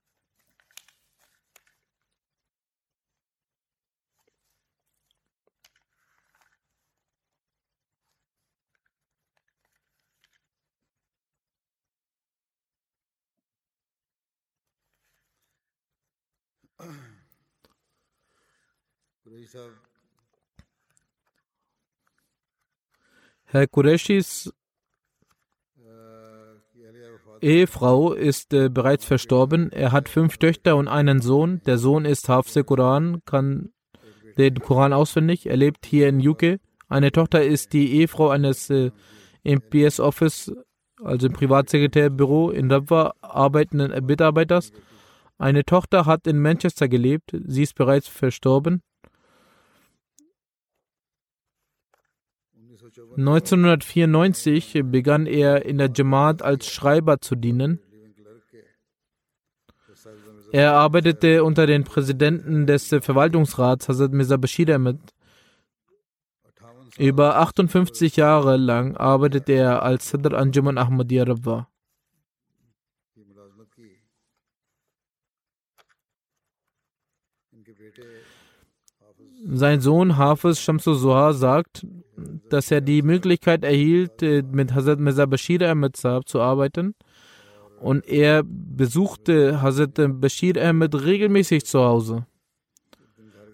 [23.45, 24.53] Herr Qureshis
[27.43, 29.73] Ehefrau ist äh, bereits verstorben.
[29.73, 31.61] Er hat fünf Töchter und einen Sohn.
[31.67, 33.73] Der Sohn ist Hafse Koran, kann
[34.39, 35.47] den Koran auswendig.
[35.47, 36.61] Er lebt hier in UK.
[36.89, 38.93] Eine Tochter ist die Ehefrau eines äh,
[39.43, 40.53] MPS Office,
[41.03, 44.71] also im Privatsekretärbüro in Dabwa arbeitenden Mitarbeiters.
[45.37, 47.37] Eine Tochter hat in Manchester gelebt.
[47.45, 48.83] Sie ist bereits verstorben.
[53.17, 57.81] 1994 begann er in der Jamaat als Schreiber zu dienen.
[60.53, 64.99] Er arbeitete unter den Präsidenten des Verwaltungsrats Hazrat Mirza Bashir Ahmed.
[66.99, 71.69] Über 58 Jahre lang arbeitete er als Sadr Anjuman Ahmadiyya Rabwa.
[79.45, 81.87] Sein Sohn Hafiz Shamsu Zohar sagt,
[82.53, 86.95] dass er die Möglichkeit erhielt, äh, mit Hazrat Mirza Bashir Ahmed Saab zu arbeiten.
[87.81, 92.27] Und er besuchte Hazrat Bashir Ahmed regelmäßig zu Hause.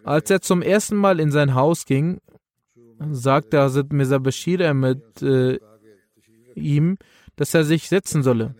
[0.04, 2.18] Als er zum ersten Mal in sein Haus ging,
[3.10, 5.58] sagte Hazrat Mirza Bashir Ahmed äh,
[6.54, 6.98] ihm,
[7.36, 8.54] dass er sich setzen solle.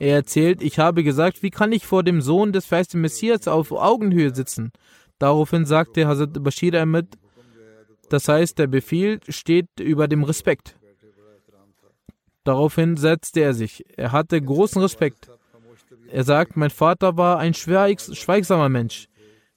[0.00, 3.70] Er erzählt, ich habe gesagt, wie kann ich vor dem Sohn des verheißten Messias auf
[3.70, 4.72] Augenhöhe sitzen?
[5.18, 7.06] Daraufhin sagte Hazrat Bashir Ahmed,
[8.10, 10.76] das heißt, der Befehl steht über dem Respekt.
[12.44, 13.84] Daraufhin setzte er sich.
[13.96, 15.30] Er hatte großen Respekt.
[16.10, 19.08] Er sagt, mein Vater war ein schweigsamer Mensch.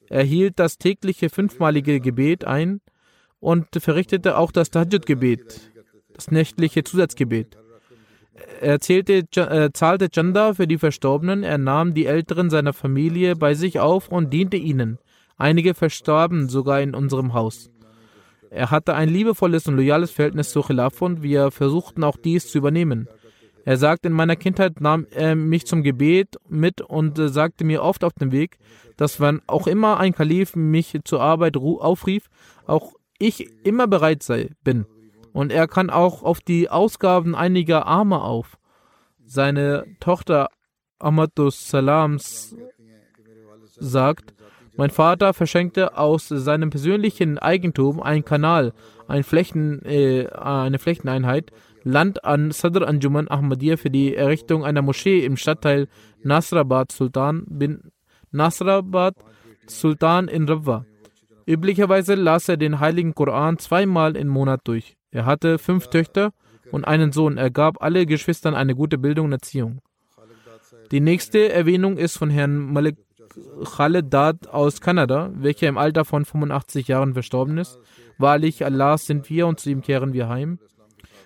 [0.08, 2.80] Er hielt das tägliche fünfmalige Gebet ein
[3.40, 5.70] und verrichtete auch das Tahajjud-Gebet,
[6.14, 7.58] das nächtliche Zusatzgebet.
[8.60, 13.54] Er zählte, äh, zahlte Chanda für die Verstorbenen, er nahm die Älteren seiner Familie bei
[13.54, 14.98] sich auf und diente ihnen.
[15.36, 17.70] Einige verstarben sogar in unserem Haus.
[18.50, 22.58] Er hatte ein liebevolles und loyales Verhältnis zu Khilaf und wir versuchten auch dies zu
[22.58, 23.08] übernehmen.
[23.64, 28.02] Er sagt, in meiner Kindheit nahm er mich zum Gebet mit und sagte mir oft
[28.04, 28.58] auf dem Weg,
[28.96, 32.30] dass wann auch immer ein Kalif mich zur Arbeit aufrief,
[32.66, 34.86] auch ich immer bereit sei, bin.
[35.32, 38.58] Und er kann auch auf die Ausgaben einiger Arme auf.
[39.24, 40.48] Seine Tochter
[40.98, 42.56] Ahmadus Salams
[43.78, 44.34] sagt,
[44.78, 48.72] mein Vater verschenkte aus seinem persönlichen Eigentum einen Kanal,
[49.08, 51.50] ein Flächen, äh, eine Flächeneinheit,
[51.82, 55.88] Land an Sadr Anjuman Ahmadiyya für die Errichtung einer Moschee im Stadtteil
[56.22, 57.90] Nasrabad Sultan bin
[58.30, 59.16] Nasrabad
[59.66, 60.86] Sultan in Rabwa.
[61.44, 64.96] Üblicherweise las er den heiligen Koran zweimal im Monat durch.
[65.10, 66.30] Er hatte fünf Töchter
[66.70, 67.36] und einen Sohn.
[67.36, 69.80] Er gab alle Geschwistern eine gute Bildung und Erziehung.
[70.92, 72.96] Die nächste Erwähnung ist von Herrn Malik
[73.64, 77.78] Khaled Dad aus Kanada, welcher im Alter von 85 Jahren verstorben ist.
[78.18, 80.58] Wahrlich, Allah sind wir und zu ihm kehren wir heim.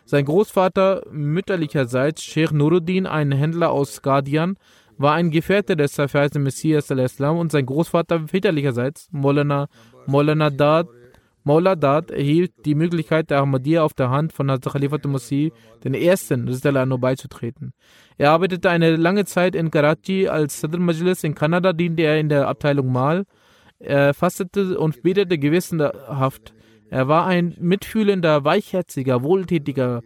[0.05, 4.57] Sein Großvater mütterlicherseits, Sheikh Nuruddin, ein Händler aus Guardian,
[4.99, 9.69] war ein Gefährte des verheißenen Messias und sein Großvater väterlicherseits, Molana
[10.51, 10.89] Dad,
[11.45, 15.95] Maula Dad erhielt die Möglichkeit der Ahmadiyya auf der Hand von Hazrat Khalifat Masih den
[15.95, 17.73] ersten Rizal beizutreten.
[18.17, 21.25] Er arbeitete eine lange Zeit in Karachi als Sadr Majlis.
[21.25, 23.25] In Kanada diente er in der Abteilung Mal.
[23.81, 26.55] Er fastete und betete gewissenhaft.
[26.91, 30.03] Er war ein mitfühlender, weichherziger, wohltätiger,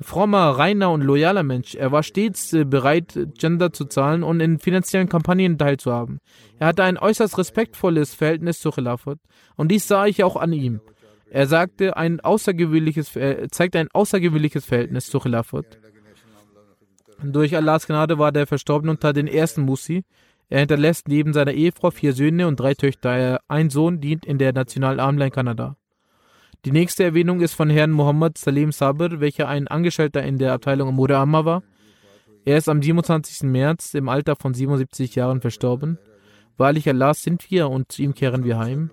[0.00, 1.74] frommer, reiner und loyaler Mensch.
[1.74, 6.18] Er war stets äh, bereit, Gender zu zahlen und in finanziellen Kampagnen teilzuhaben.
[6.58, 9.18] Er hatte ein äußerst respektvolles Verhältnis zu Khilafat
[9.56, 10.80] und dies sah ich auch an ihm.
[11.30, 15.78] Er sagte, ein außergewöhnliches, er zeigte ein außergewöhnliches Verhältnis zu Khilafat.
[17.22, 20.04] Durch Allahs Gnade war der Verstorbene unter den ersten Musi.
[20.48, 23.40] Er hinterlässt neben seiner Ehefrau vier Söhne und drei Töchter.
[23.48, 25.76] Ein Sohn dient in der Nationalen Armee in Kanada.
[26.66, 30.88] Die nächste Erwähnung ist von Herrn Mohammed Salim Sabir, welcher ein Angestellter in der Abteilung
[30.88, 31.62] Amura Amma war.
[32.44, 33.48] Er ist am 27.
[33.48, 35.96] März im Alter von 77 Jahren verstorben.
[36.56, 38.90] Wahrlich Allah sind wir und zu ihm kehren wir heim.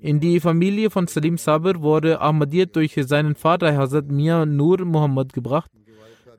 [0.00, 5.32] In die Familie von Salim Sabir wurde Ahmadiyyat durch seinen Vater Hazrat Mia Nur Muhammad
[5.32, 5.72] gebracht,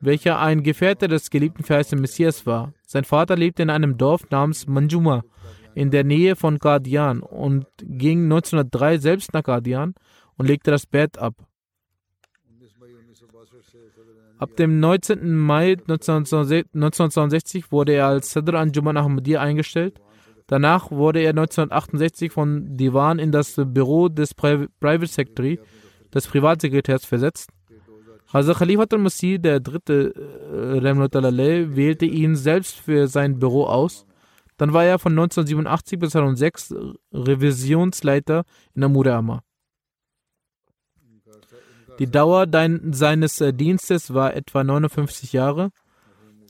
[0.00, 2.72] welcher ein Gefährte des geliebten verheißenen Messias war.
[2.86, 5.24] Sein Vater lebte in einem Dorf namens Manjuma
[5.74, 9.94] in der Nähe von Qadian und ging 1903 selbst nach Qadian
[10.38, 11.34] und legte das Bett ab.
[14.38, 15.36] Ab dem 19.
[15.36, 20.00] Mai 1962 wurde er als Sadr Anjuman Ahmadiyya eingestellt.
[20.46, 25.60] Danach wurde er 1968 von Divan in das Büro des Private Secretary,
[26.14, 27.50] des Privatsekretärs, versetzt.
[28.32, 34.06] Hazrat Khalifat al-Masih, der dritte äh, wählte ihn selbst für sein Büro aus.
[34.56, 36.74] Dann war er von 1987 bis 2006
[37.12, 39.42] Revisionsleiter in Amurama.
[41.98, 45.70] Die Dauer dein, seines äh, Dienstes war etwa 59 Jahre.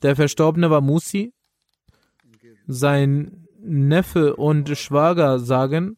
[0.02, 1.32] Der Verstorbene war Musi.
[2.66, 5.96] Sein Neffe und Schwager sagen,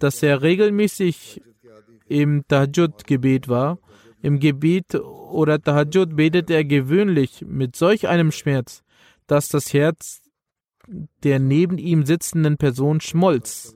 [0.00, 1.42] dass er regelmäßig
[2.06, 3.78] im Tahajjud-Gebet war.
[4.22, 8.82] Im Gebet oder Tahajjud betet er gewöhnlich mit solch einem Schmerz,
[9.26, 10.22] dass das Herz
[11.22, 13.74] der neben ihm sitzenden Person schmolz.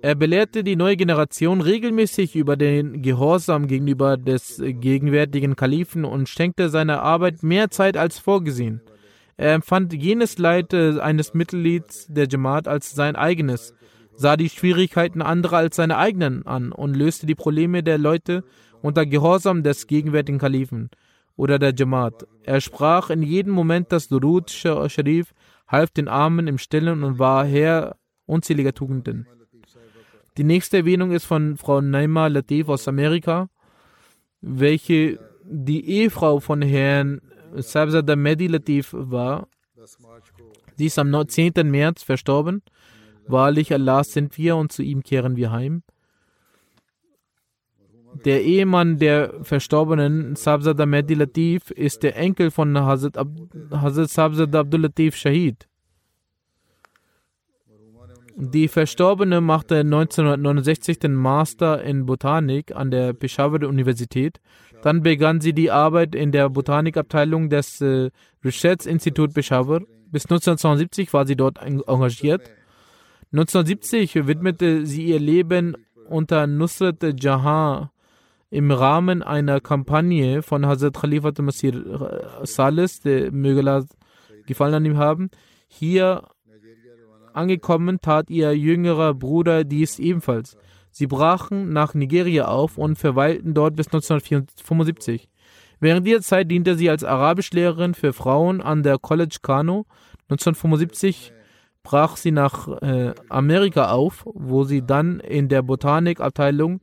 [0.00, 6.68] Er belehrte die neue Generation regelmäßig über den Gehorsam gegenüber des gegenwärtigen Kalifen und schenkte
[6.68, 8.80] seiner Arbeit mehr Zeit als vorgesehen.
[9.36, 13.74] Er empfand jenes Leid eines Mitglieds der Jamaat als sein eigenes.
[14.14, 18.44] sah die Schwierigkeiten anderer als seine eigenen an und löste die Probleme der Leute
[18.82, 20.90] unter Gehorsam des gegenwärtigen Kalifen
[21.36, 22.26] oder der Jamaat.
[22.42, 25.34] Er sprach in jedem Moment das Durud Sharif,
[25.66, 27.96] half den Armen im Stillen und war Herr
[28.26, 29.26] unzähliger Tugenden.
[30.38, 33.50] Die nächste Erwähnung ist von Frau Naima Latif aus Amerika,
[34.40, 37.20] welche die Ehefrau von Herrn
[37.56, 39.48] Sabzada Mehdi Latif war.
[40.76, 41.54] Sie ist am 10.
[41.64, 42.62] März verstorben.
[43.26, 45.82] Wahrlich Allah sind wir und zu ihm kehren wir heim.
[48.24, 53.28] Der Ehemann der verstorbenen Sabzada Mehdi Latif ist der Enkel von Hazrat, Ab
[53.72, 55.66] Hazrat Sabzada Abdul Latif Shahid.
[58.40, 64.40] Die Verstorbene machte 1969 den Master in Botanik an der Peshawar Universität.
[64.80, 68.10] Dann begann sie die Arbeit in der Botanikabteilung des äh,
[68.44, 69.80] Research Institute Peshawar.
[70.12, 72.42] Bis 1972 war sie dort engagiert.
[73.32, 75.76] 1970 widmete sie ihr Leben
[76.08, 77.90] unter Nusrat Jahan
[78.50, 83.84] im Rahmen einer Kampagne von Hazrat Khalifat Masir Salis, der möge
[84.46, 85.28] Gefallen an ihm haben.
[85.66, 86.22] Hier
[87.34, 90.56] angekommen tat ihr jüngerer Bruder dies ebenfalls.
[90.90, 95.28] Sie brachen nach Nigeria auf und verweilten dort bis 1975.
[95.80, 99.86] Während dieser Zeit diente sie als Arabischlehrerin für Frauen an der College Kano.
[100.28, 101.32] 1975
[101.82, 106.80] brach sie nach äh, Amerika auf, wo sie dann in der Botanikabteilung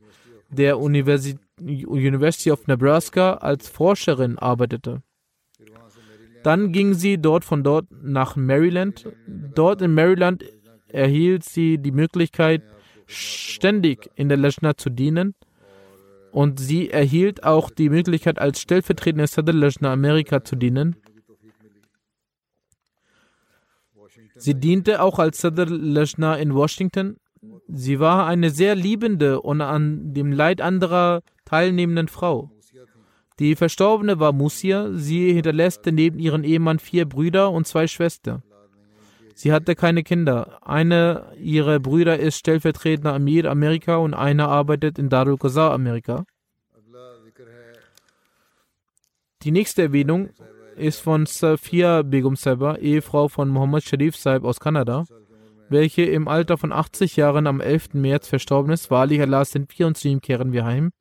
[0.48, 5.02] der Universi University of Nebraska als Forscherin arbeitete.
[6.46, 9.04] Dann ging sie dort von dort nach Maryland.
[9.26, 10.44] Dort in Maryland
[10.86, 12.62] erhielt sie die Möglichkeit,
[13.06, 15.34] ständig in der Lajna zu dienen.
[16.30, 20.94] Und sie erhielt auch die Möglichkeit, als stellvertretende Sadr Lajna Amerika zu dienen.
[24.36, 27.16] Sie diente auch als Sadr Lajna in Washington.
[27.66, 32.52] Sie war eine sehr liebende und an dem Leid anderer teilnehmenden Frau.
[33.38, 34.90] Die Verstorbene war Musia.
[34.92, 38.42] Sie hinterlässt neben ihrem Ehemann vier Brüder und zwei Schwestern.
[39.34, 40.66] Sie hatte keine Kinder.
[40.66, 46.24] Einer ihrer Brüder ist stellvertretender Amir Amerika und einer arbeitet in Darul Qaza Amerika.
[49.42, 50.30] Die nächste Erwähnung
[50.76, 55.04] ist von Safia Begum Saiba, Ehefrau von Muhammad Sharif Saib aus Kanada,
[55.68, 57.92] welche im Alter von 80 Jahren am 11.
[57.92, 58.90] März verstorben ist.
[58.90, 60.92] Wahrlich Allah sind wir und zu ihm kehren wir heim.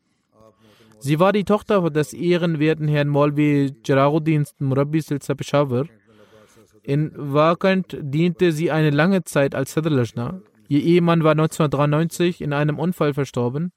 [0.99, 5.85] Sie war die Tochter des ehrenwerten Herrn Molvi Jararuddin Murabbi Silsa Peshawar.
[6.83, 10.41] In Wakant diente sie eine lange Zeit als Sadrlajna.
[10.67, 13.71] Ihr Ehemann war 1993 in einem Unfall verstorben.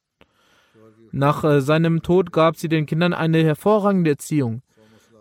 [1.11, 4.62] Nach äh, seinem Tod gab sie den Kindern eine hervorragende Erziehung.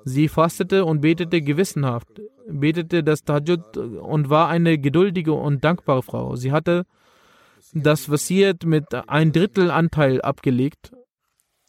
[0.04, 6.36] Sie fastete und betete gewissenhaft, betete das Tajud und war eine geduldige und dankbare Frau.
[6.36, 6.86] Sie hatte
[7.74, 10.92] das Wasiert mit ein Drittel Anteil abgelegt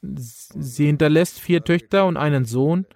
[0.00, 2.86] Sie hinterlässt vier Töchter und einen Sohn.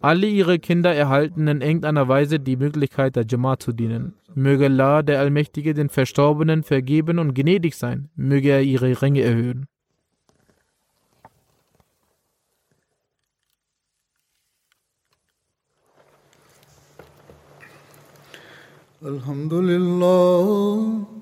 [0.00, 4.14] Alle ihre Kinder erhalten in irgendeiner Weise die Möglichkeit, der Jamaat zu dienen.
[4.34, 8.10] Möge Allah, der Allmächtige, den Verstorbenen vergeben und gnädig sein.
[8.16, 9.66] Möge er ihre Ränge erhöhen.
[19.04, 21.21] Alhamdulillah.